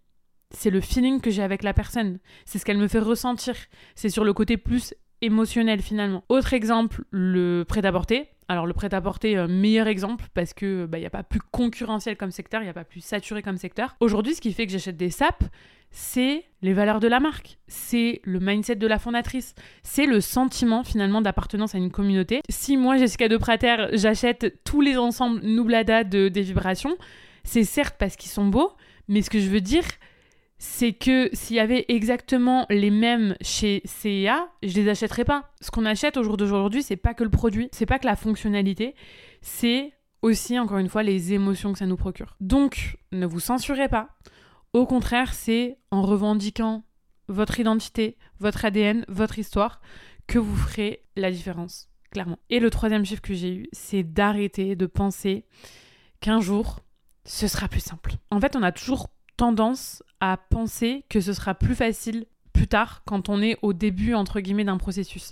C'est 0.49 0.71
le 0.71 0.81
feeling 0.81 1.21
que 1.21 1.29
j'ai 1.29 1.43
avec 1.43 1.61
la 1.61 1.71
personne. 1.71 2.17
C'est 2.45 2.57
ce 2.57 2.65
qu'elle 2.65 2.79
me 2.79 2.87
fait 2.87 2.97
ressentir. 2.97 3.53
C'est 3.93 4.09
sur 4.09 4.23
le 4.23 4.33
côté 4.33 4.57
plus 4.57 4.95
émotionnel 5.21 5.81
finalement. 5.81 6.23
Autre 6.29 6.53
exemple, 6.53 7.03
le 7.11 7.63
prêt-à-porter. 7.67 8.29
Alors 8.47 8.65
le 8.65 8.73
prêt-à-porter, 8.73 9.37
euh, 9.37 9.47
meilleur 9.47 9.87
exemple 9.87 10.25
parce 10.33 10.53
que 10.53 10.83
il 10.85 10.87
bah, 10.87 10.97
n'y 10.97 11.05
a 11.05 11.11
pas 11.11 11.21
plus 11.21 11.39
concurrentiel 11.51 12.17
comme 12.17 12.31
secteur, 12.31 12.61
il 12.61 12.65
n'y 12.65 12.69
a 12.69 12.73
pas 12.73 12.83
plus 12.83 13.01
saturé 13.01 13.43
comme 13.43 13.57
secteur. 13.57 13.95
Aujourd'hui, 13.99 14.33
ce 14.33 14.41
qui 14.41 14.53
fait 14.53 14.65
que 14.65 14.71
j'achète 14.71 14.97
des 14.97 15.11
SAP, 15.11 15.43
c'est 15.91 16.45
les 16.61 16.73
valeurs 16.73 16.99
de 16.99 17.07
la 17.07 17.19
marque, 17.19 17.59
c'est 17.67 18.21
le 18.23 18.39
mindset 18.39 18.75
de 18.75 18.87
la 18.87 18.97
fondatrice, 18.99 19.53
c'est 19.83 20.05
le 20.05 20.19
sentiment 20.19 20.83
finalement 20.83 21.21
d'appartenance 21.21 21.75
à 21.75 21.77
une 21.77 21.91
communauté. 21.91 22.41
Si 22.49 22.75
moi, 22.75 22.97
Jessica 22.97 23.27
de 23.27 23.37
Prater, 23.37 23.87
j'achète 23.93 24.63
tous 24.63 24.81
les 24.81 24.97
ensembles 24.97 25.41
Nublada 25.41 26.03
de, 26.03 26.27
des 26.27 26.41
vibrations, 26.41 26.95
c'est 27.43 27.63
certes 27.63 27.95
parce 27.99 28.15
qu'ils 28.15 28.31
sont 28.31 28.47
beaux, 28.47 28.71
mais 29.07 29.21
ce 29.21 29.29
que 29.29 29.39
je 29.39 29.49
veux 29.49 29.61
dire, 29.61 29.83
c'est 30.59 30.91
que 30.91 31.29
s'il 31.31 31.55
y 31.55 31.61
avait 31.61 31.85
exactement 31.87 32.65
les 32.69 32.91
mêmes 32.91 33.35
chez 33.41 33.81
CEA, 33.85 34.49
je 34.61 34.75
les 34.75 34.89
achèterais 34.89 35.23
pas. 35.23 35.51
Ce 35.61 35.71
qu'on 35.71 35.85
achète 35.85 36.17
au 36.17 36.23
jour 36.23 36.35
d'aujourd'hui, 36.35 36.83
c'est 36.83 36.97
pas 36.97 37.13
que 37.13 37.23
le 37.23 37.29
produit, 37.29 37.69
c'est 37.71 37.85
pas 37.85 37.97
que 37.97 38.05
la 38.05 38.17
fonctionnalité, 38.17 38.93
c'est 39.41 39.93
aussi 40.21 40.59
encore 40.59 40.77
une 40.77 40.89
fois 40.89 41.01
les 41.01 41.33
émotions 41.33 41.71
que 41.71 41.79
ça 41.79 41.85
nous 41.85 41.95
procure. 41.95 42.35
Donc, 42.41 42.97
ne 43.13 43.25
vous 43.25 43.39
censurez 43.39 43.87
pas. 43.87 44.09
Au 44.73 44.85
contraire, 44.85 45.33
c'est 45.33 45.77
en 45.91 46.01
revendiquant 46.01 46.83
votre 47.29 47.59
identité, 47.59 48.17
votre 48.39 48.65
ADN, 48.65 49.05
votre 49.07 49.39
histoire, 49.39 49.79
que 50.27 50.39
vous 50.39 50.55
ferez 50.55 51.03
la 51.15 51.31
différence, 51.31 51.89
clairement. 52.11 52.37
Et 52.49 52.59
le 52.59 52.69
troisième 52.69 53.05
chiffre 53.05 53.21
que 53.21 53.33
j'ai 53.33 53.53
eu, 53.53 53.69
c'est 53.71 54.03
d'arrêter 54.03 54.75
de 54.75 54.85
penser 54.87 55.45
qu'un 56.19 56.41
jour, 56.41 56.81
ce 57.23 57.47
sera 57.47 57.69
plus 57.69 57.79
simple. 57.79 58.15
En 58.29 58.41
fait, 58.41 58.57
on 58.57 58.63
a 58.63 58.73
toujours 58.73 59.09
tendance 59.39 60.03
à 60.19 60.35
penser 60.35 61.05
que 61.07 61.21
ce 61.21 61.31
sera 61.31 61.55
plus 61.55 61.73
facile 61.73 62.25
plus 62.51 62.67
tard 62.67 63.03
quand 63.05 63.29
on 63.29 63.41
est 63.41 63.57
au 63.61 63.71
début, 63.71 64.13
entre 64.13 64.41
guillemets, 64.41 64.65
d'un 64.65 64.77
processus. 64.77 65.31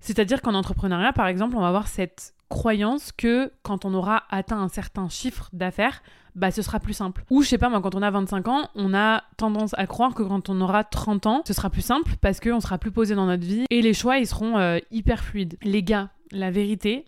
C'est-à-dire 0.00 0.40
qu'en 0.40 0.54
entrepreneuriat, 0.54 1.12
par 1.12 1.26
exemple, 1.26 1.56
on 1.56 1.60
va 1.60 1.68
avoir 1.68 1.86
cette 1.86 2.34
croyance 2.48 3.12
que 3.12 3.52
quand 3.62 3.84
on 3.84 3.92
aura 3.92 4.24
atteint 4.30 4.58
un 4.58 4.68
certain 4.68 5.10
chiffre 5.10 5.50
d'affaires, 5.52 6.02
bah 6.34 6.50
ce 6.50 6.62
sera 6.62 6.80
plus 6.80 6.94
simple. 6.94 7.24
Ou 7.28 7.42
je 7.42 7.48
sais 7.50 7.58
pas 7.58 7.68
moi, 7.68 7.82
quand 7.82 7.94
on 7.94 8.00
a 8.00 8.10
25 8.10 8.48
ans, 8.48 8.70
on 8.74 8.94
a 8.94 9.22
tendance 9.36 9.74
à 9.76 9.86
croire 9.86 10.14
que 10.14 10.22
quand 10.22 10.48
on 10.48 10.58
aura 10.62 10.82
30 10.82 11.26
ans, 11.26 11.42
ce 11.46 11.52
sera 11.52 11.68
plus 11.68 11.82
simple 11.82 12.12
parce 12.22 12.40
qu'on 12.40 12.60
sera 12.60 12.78
plus 12.78 12.90
posé 12.90 13.14
dans 13.14 13.26
notre 13.26 13.44
vie 13.44 13.66
et 13.68 13.82
les 13.82 13.92
choix 13.92 14.16
ils 14.16 14.26
seront 14.26 14.56
euh, 14.56 14.78
hyper 14.90 15.22
fluides. 15.22 15.58
Les 15.62 15.82
gars, 15.82 16.08
la 16.30 16.50
vérité, 16.50 17.04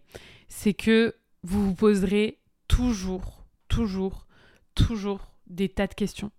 c'est 0.49 0.75
que 0.75 1.15
vous 1.43 1.69
vous 1.69 1.75
poserez 1.75 2.39
toujours, 2.69 3.45
toujours, 3.69 4.27
toujours 4.75 5.34
des 5.47 5.69
tas 5.69 5.87
de 5.87 5.95
questions. 5.95 6.31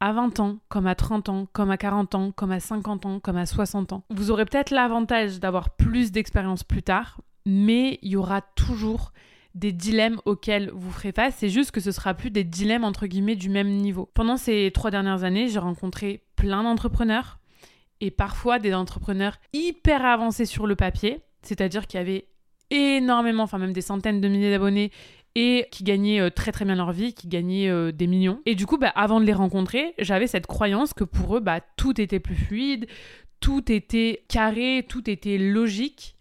À 0.00 0.12
20 0.12 0.40
ans, 0.40 0.58
comme 0.68 0.86
à 0.86 0.94
30 0.94 1.28
ans, 1.28 1.46
comme 1.52 1.70
à 1.70 1.76
40 1.76 2.14
ans, 2.14 2.32
comme 2.32 2.52
à 2.52 2.60
50 2.60 3.04
ans, 3.06 3.20
comme 3.20 3.36
à 3.36 3.44
60 3.44 3.92
ans. 3.92 4.04
Vous 4.10 4.30
aurez 4.30 4.46
peut-être 4.46 4.70
l'avantage 4.70 5.40
d'avoir 5.40 5.70
plus 5.76 6.10
d'expérience 6.10 6.64
plus 6.64 6.82
tard, 6.82 7.20
mais 7.44 7.98
il 8.02 8.12
y 8.12 8.16
aura 8.16 8.40
toujours 8.40 9.12
des 9.54 9.72
dilemmes 9.72 10.20
auxquels 10.24 10.70
vous 10.72 10.90
ferez 10.90 11.12
face, 11.12 11.34
c'est 11.38 11.48
juste 11.48 11.72
que 11.72 11.80
ce 11.80 11.92
sera 11.92 12.14
plus 12.14 12.30
des 12.30 12.44
dilemmes 12.44 12.84
entre 12.84 13.06
guillemets 13.06 13.36
du 13.36 13.48
même 13.48 13.68
niveau. 13.68 14.08
Pendant 14.14 14.36
ces 14.36 14.70
trois 14.72 14.90
dernières 14.90 15.24
années, 15.24 15.48
j'ai 15.48 15.58
rencontré 15.58 16.24
plein 16.36 16.62
d'entrepreneurs 16.62 17.38
et 18.00 18.10
parfois 18.10 18.58
des 18.58 18.72
entrepreneurs 18.74 19.38
hyper 19.52 20.04
avancés 20.04 20.46
sur 20.46 20.66
le 20.66 20.76
papier, 20.76 21.20
c'est-à-dire 21.42 21.86
qui 21.86 21.98
avaient 21.98 22.28
énormément, 22.70 23.42
enfin 23.42 23.58
même 23.58 23.72
des 23.72 23.80
centaines 23.80 24.20
de 24.20 24.28
milliers 24.28 24.50
d'abonnés 24.50 24.92
et 25.34 25.66
qui 25.70 25.84
gagnaient 25.84 26.20
euh, 26.20 26.30
très 26.30 26.52
très 26.52 26.64
bien 26.64 26.74
leur 26.74 26.92
vie, 26.92 27.14
qui 27.14 27.28
gagnaient 27.28 27.68
euh, 27.68 27.92
des 27.92 28.06
millions. 28.06 28.40
Et 28.46 28.54
du 28.54 28.66
coup, 28.66 28.78
bah, 28.78 28.92
avant 28.94 29.20
de 29.20 29.24
les 29.24 29.32
rencontrer, 29.32 29.94
j'avais 29.98 30.26
cette 30.26 30.46
croyance 30.46 30.92
que 30.92 31.04
pour 31.04 31.36
eux, 31.36 31.40
bah, 31.40 31.60
tout 31.76 32.00
était 32.00 32.20
plus 32.20 32.34
fluide, 32.34 32.86
tout 33.40 33.70
était 33.70 34.24
carré, 34.28 34.84
tout 34.88 35.08
était 35.08 35.38
logique. 35.38 36.16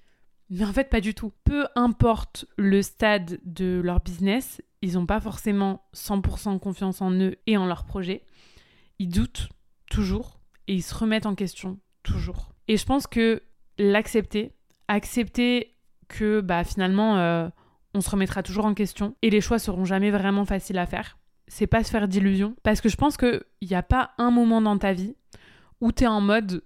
Mais 0.49 0.65
en 0.65 0.73
fait, 0.73 0.89
pas 0.89 1.01
du 1.01 1.13
tout. 1.13 1.31
Peu 1.43 1.67
importe 1.75 2.45
le 2.57 2.81
stade 2.81 3.39
de 3.43 3.81
leur 3.83 3.99
business, 3.99 4.61
ils 4.81 4.93
n'ont 4.93 5.05
pas 5.05 5.19
forcément 5.19 5.83
100% 5.93 6.59
confiance 6.59 7.01
en 7.01 7.11
eux 7.11 7.35
et 7.45 7.57
en 7.57 7.65
leur 7.65 7.85
projet. 7.85 8.23
Ils 8.99 9.09
doutent 9.09 9.49
toujours 9.89 10.39
et 10.67 10.75
ils 10.75 10.81
se 10.81 10.95
remettent 10.95 11.25
en 11.25 11.35
question 11.35 11.79
toujours. 12.03 12.53
Et 12.67 12.77
je 12.77 12.85
pense 12.85 13.07
que 13.07 13.43
l'accepter, 13.77 14.53
accepter 14.87 15.75
que 16.07 16.41
bah, 16.41 16.63
finalement 16.63 17.17
euh, 17.17 17.49
on 17.93 18.01
se 18.01 18.09
remettra 18.09 18.43
toujours 18.43 18.65
en 18.65 18.73
question 18.73 19.15
et 19.21 19.29
les 19.29 19.41
choix 19.41 19.59
seront 19.59 19.85
jamais 19.85 20.11
vraiment 20.11 20.45
faciles 20.45 20.77
à 20.77 20.85
faire, 20.85 21.17
c'est 21.47 21.67
pas 21.67 21.83
se 21.83 21.89
faire 21.89 22.07
d'illusions. 22.07 22.55
Parce 22.63 22.81
que 22.81 22.89
je 22.89 22.95
pense 22.95 23.17
qu'il 23.17 23.41
n'y 23.61 23.75
a 23.75 23.83
pas 23.83 24.11
un 24.17 24.31
moment 24.31 24.61
dans 24.61 24.77
ta 24.77 24.93
vie 24.93 25.15
où 25.81 25.91
tu 25.91 26.03
es 26.03 26.07
en 26.07 26.21
mode 26.21 26.63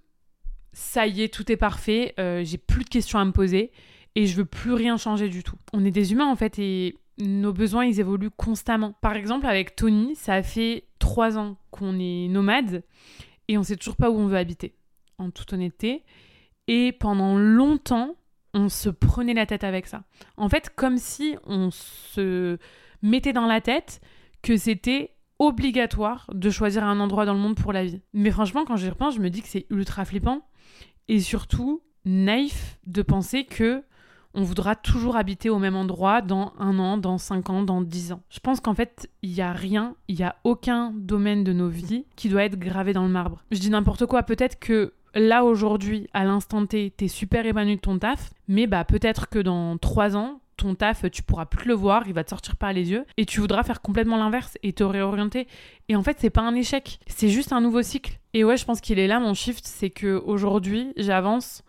ça 0.72 1.06
y 1.06 1.22
est, 1.22 1.32
tout 1.32 1.50
est 1.50 1.56
parfait, 1.56 2.14
euh, 2.18 2.42
j'ai 2.44 2.58
plus 2.58 2.84
de 2.84 2.88
questions 2.88 3.18
à 3.18 3.24
me 3.24 3.30
poser 3.30 3.70
et 4.16 4.26
je 4.26 4.36
veux 4.36 4.44
plus 4.44 4.72
rien 4.72 4.96
changer 4.96 5.28
du 5.28 5.42
tout. 5.42 5.56
On 5.72 5.84
est 5.84 5.90
des 5.90 6.12
humains 6.12 6.30
en 6.30 6.36
fait 6.36 6.58
et 6.58 6.98
nos 7.18 7.52
besoins 7.52 7.84
ils 7.84 8.00
évoluent 8.00 8.30
constamment. 8.30 8.92
Par 9.00 9.14
exemple 9.14 9.46
avec 9.46 9.76
Tony, 9.76 10.16
ça 10.16 10.42
fait 10.42 10.84
trois 10.98 11.38
ans 11.38 11.56
qu'on 11.70 11.98
est 11.98 12.28
nomade 12.28 12.82
et 13.48 13.56
on 13.56 13.62
sait 13.62 13.76
toujours 13.76 13.96
pas 13.96 14.10
où 14.10 14.18
on 14.18 14.26
veut 14.26 14.36
habiter, 14.36 14.74
en 15.18 15.30
toute 15.30 15.52
honnêteté. 15.52 16.02
Et 16.66 16.92
pendant 16.92 17.36
longtemps, 17.36 18.16
on 18.54 18.68
se 18.68 18.88
prenait 18.88 19.34
la 19.34 19.46
tête 19.46 19.64
avec 19.64 19.86
ça. 19.86 20.04
En 20.36 20.48
fait, 20.48 20.70
comme 20.74 20.96
si 20.96 21.36
on 21.44 21.70
se 21.70 22.58
mettait 23.02 23.32
dans 23.32 23.46
la 23.46 23.60
tête 23.60 24.00
que 24.42 24.56
c'était 24.56 25.10
obligatoire 25.38 26.30
de 26.32 26.48
choisir 26.48 26.84
un 26.84 27.00
endroit 27.00 27.26
dans 27.26 27.34
le 27.34 27.40
monde 27.40 27.56
pour 27.56 27.72
la 27.72 27.84
vie. 27.84 28.00
Mais 28.12 28.30
franchement, 28.30 28.64
quand 28.64 28.76
j'y 28.76 28.88
repense, 28.88 29.16
je 29.16 29.20
me 29.20 29.30
dis 29.30 29.42
que 29.42 29.48
c'est 29.48 29.66
ultra 29.68 30.04
flippant 30.04 30.46
et 31.08 31.20
surtout 31.20 31.82
naïf 32.04 32.78
de 32.86 33.02
penser 33.02 33.44
que 33.44 33.82
on 34.36 34.42
voudra 34.42 34.74
toujours 34.74 35.16
habiter 35.16 35.48
au 35.48 35.58
même 35.58 35.76
endroit 35.76 36.20
dans 36.20 36.54
un 36.58 36.78
an, 36.80 36.98
dans 36.98 37.18
cinq 37.18 37.50
ans, 37.50 37.62
dans 37.62 37.80
dix 37.80 38.10
ans. 38.10 38.22
Je 38.30 38.40
pense 38.40 38.60
qu'en 38.60 38.74
fait, 38.74 39.08
il 39.22 39.30
n'y 39.30 39.40
a 39.40 39.52
rien, 39.52 39.94
il 40.08 40.16
n'y 40.16 40.24
a 40.24 40.36
aucun 40.42 40.92
domaine 40.96 41.44
de 41.44 41.52
nos 41.52 41.68
vies 41.68 42.04
qui 42.16 42.28
doit 42.28 42.42
être 42.42 42.58
gravé 42.58 42.92
dans 42.92 43.04
le 43.04 43.10
marbre. 43.12 43.44
Je 43.52 43.60
dis 43.60 43.70
n'importe 43.70 44.06
quoi, 44.06 44.24
peut-être 44.24 44.58
que 44.58 44.92
là 45.14 45.44
aujourd'hui, 45.44 46.08
à 46.12 46.24
l'instant 46.24 46.66
T, 46.66 46.90
t'es 46.90 47.08
super 47.08 47.46
épanoui 47.46 47.76
de 47.76 47.80
ton 47.80 47.98
taf, 47.98 48.32
mais 48.48 48.66
bah 48.66 48.84
peut-être 48.84 49.28
que 49.28 49.38
dans 49.38 49.78
trois 49.78 50.16
ans, 50.16 50.40
ton 50.56 50.74
taf, 50.74 51.10
tu 51.10 51.22
pourras 51.22 51.46
plus 51.46 51.68
le 51.68 51.74
voir, 51.74 52.04
il 52.06 52.14
va 52.14 52.24
te 52.24 52.30
sortir 52.30 52.56
par 52.56 52.72
les 52.72 52.90
yeux, 52.90 53.04
et 53.16 53.26
tu 53.26 53.40
voudras 53.40 53.62
faire 53.62 53.80
complètement 53.80 54.16
l'inverse 54.16 54.56
et 54.62 54.72
te 54.72 54.84
réorienter. 54.84 55.48
Et 55.88 55.96
en 55.96 56.02
fait, 56.02 56.18
c'est 56.20 56.30
pas 56.30 56.42
un 56.42 56.54
échec, 56.54 57.00
c'est 57.06 57.28
juste 57.28 57.52
un 57.52 57.60
nouveau 57.60 57.82
cycle. 57.82 58.18
Et 58.32 58.44
ouais, 58.44 58.56
je 58.56 58.64
pense 58.64 58.80
qu'il 58.80 58.98
est 58.98 59.06
là 59.06 59.20
mon 59.20 59.34
shift, 59.34 59.66
c'est 59.66 59.90
que 59.90 60.22
aujourd'hui, 60.24 60.92
j'avance 60.96 61.62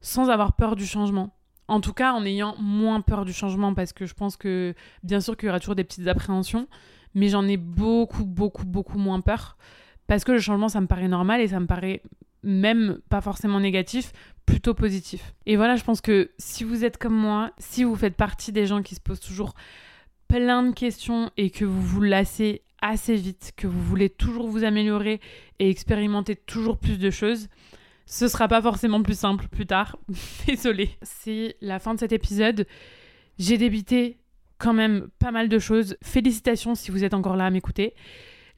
sans 0.00 0.30
avoir 0.30 0.54
peur 0.54 0.76
du 0.76 0.86
changement. 0.86 1.30
En 1.68 1.80
tout 1.80 1.92
cas, 1.92 2.12
en 2.12 2.24
ayant 2.24 2.56
moins 2.58 3.00
peur 3.00 3.24
du 3.24 3.32
changement, 3.32 3.74
parce 3.74 3.92
que 3.92 4.06
je 4.06 4.14
pense 4.14 4.36
que 4.36 4.74
bien 5.02 5.20
sûr 5.20 5.36
qu'il 5.36 5.46
y 5.46 5.50
aura 5.50 5.60
toujours 5.60 5.76
des 5.76 5.84
petites 5.84 6.08
appréhensions, 6.08 6.66
mais 7.14 7.28
j'en 7.28 7.46
ai 7.46 7.56
beaucoup, 7.56 8.24
beaucoup, 8.24 8.64
beaucoup 8.64 8.98
moins 8.98 9.20
peur. 9.20 9.56
Parce 10.06 10.24
que 10.24 10.32
le 10.32 10.40
changement, 10.40 10.68
ça 10.68 10.80
me 10.80 10.86
paraît 10.86 11.08
normal 11.08 11.40
et 11.40 11.48
ça 11.48 11.60
me 11.60 11.66
paraît 11.66 12.02
même 12.42 13.00
pas 13.08 13.20
forcément 13.20 13.60
négatif, 13.60 14.12
plutôt 14.46 14.74
positif. 14.74 15.34
Et 15.46 15.56
voilà, 15.56 15.76
je 15.76 15.84
pense 15.84 16.00
que 16.00 16.30
si 16.38 16.64
vous 16.64 16.84
êtes 16.84 16.98
comme 16.98 17.14
moi, 17.14 17.52
si 17.58 17.84
vous 17.84 17.96
faites 17.96 18.16
partie 18.16 18.52
des 18.52 18.66
gens 18.66 18.82
qui 18.82 18.94
se 18.94 19.00
posent 19.00 19.20
toujours 19.20 19.54
plein 20.28 20.62
de 20.62 20.72
questions 20.72 21.30
et 21.36 21.50
que 21.50 21.64
vous 21.64 21.82
vous 21.82 22.00
lassez 22.00 22.62
assez 22.82 23.14
vite, 23.14 23.52
que 23.56 23.66
vous 23.66 23.82
voulez 23.82 24.08
toujours 24.08 24.48
vous 24.48 24.64
améliorer 24.64 25.20
et 25.58 25.68
expérimenter 25.68 26.36
toujours 26.36 26.78
plus 26.78 26.98
de 26.98 27.10
choses, 27.10 27.48
ce 28.06 28.26
sera 28.26 28.48
pas 28.48 28.62
forcément 28.62 29.02
plus 29.02 29.18
simple 29.18 29.46
plus 29.48 29.66
tard. 29.66 29.96
Désolée. 30.46 30.90
C'est 31.02 31.56
la 31.60 31.78
fin 31.78 31.94
de 31.94 32.00
cet 32.00 32.12
épisode. 32.12 32.66
J'ai 33.38 33.58
débité 33.58 34.18
quand 34.58 34.72
même 34.72 35.08
pas 35.18 35.30
mal 35.30 35.48
de 35.48 35.58
choses. 35.58 35.96
Félicitations 36.02 36.74
si 36.74 36.90
vous 36.90 37.04
êtes 37.04 37.14
encore 37.14 37.36
là 37.36 37.46
à 37.46 37.50
m'écouter. 37.50 37.94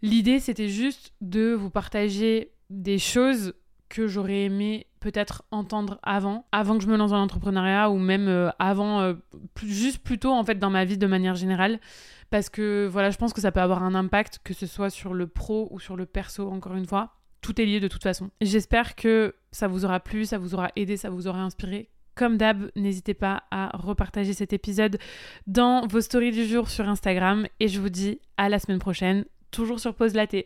L'idée, 0.03 0.41
c'était 0.41 0.69
juste 0.69 1.13
de 1.21 1.53
vous 1.53 1.71
partager 1.71 2.51
des 2.71 2.99
choses 2.99 3.55
que 3.93 4.07
j'aurais 4.07 4.45
aimé 4.45 4.87
peut-être 5.01 5.45
entendre 5.51 6.01
avant, 6.03 6.47
avant 6.51 6.79
que 6.79 6.83
je 6.83 6.89
me 6.89 6.97
lance 6.97 7.11
dans 7.11 7.19
l'entrepreneuriat 7.19 7.91
ou 7.91 7.99
même 7.99 8.27
euh, 8.27 8.49
avant, 8.59 9.01
euh, 9.01 9.13
juste 9.63 9.99
plutôt 9.99 10.33
en 10.33 10.43
fait 10.45 10.59
dans 10.59 10.71
ma 10.71 10.87
vie 10.87 10.97
de 10.97 11.07
manière 11.07 11.35
générale. 11.35 11.79
Parce 12.31 12.49
que 12.49 12.89
voilà, 12.91 13.11
je 13.11 13.19
pense 13.19 13.35
que 13.35 13.43
ça 13.43 13.53
peut 13.53 13.61
avoir 13.61 13.83
un 13.83 13.95
impact, 13.95 14.41
que 14.43 14.55
ce 14.55 14.67
soit 14.67 14.89
sur 14.89 15.13
le 15.13 15.27
pro 15.27 15.69
ou 15.71 15.79
sur 15.79 15.95
le 15.97 16.07
perso, 16.07 16.51
encore 16.51 16.75
une 16.75 16.87
fois. 16.87 17.17
Tout 17.43 17.61
est 17.61 17.67
lié 17.67 17.81
de 17.81 17.89
toute 17.89 18.03
façon. 18.03 18.31
J'espère 18.41 18.95
que 18.95 19.35
ça 19.51 19.69
vous 19.69 19.85
aura 19.85 20.01
plu, 20.01 20.25
ça 20.25 20.39
vous 20.39 20.55
aura 20.55 20.71
aidé, 20.75 20.97
ça 20.97 21.11
vous 21.11 21.27
aura 21.27 21.43
inspiré, 21.43 21.91
Comme 22.15 22.39
d'hab, 22.39 22.71
n'hésitez 22.77 23.13
pas 23.13 23.43
à 23.51 23.77
repartager 23.77 24.33
cet 24.33 24.55
épisode 24.55 24.97
dans 25.47 25.87
vos 25.87 26.01
stories 26.01 26.31
du 26.31 26.47
jour 26.47 26.71
sur 26.71 26.89
Instagram 26.89 27.47
et 27.61 27.69
je 27.69 27.79
vous 27.79 27.91
dis 27.91 28.21
à 28.39 28.49
la 28.49 28.59
semaine 28.59 28.79
prochaine, 28.79 29.27
toujours 29.51 29.81
sur 29.81 29.95
Pause 29.95 30.15
Laté. 30.15 30.41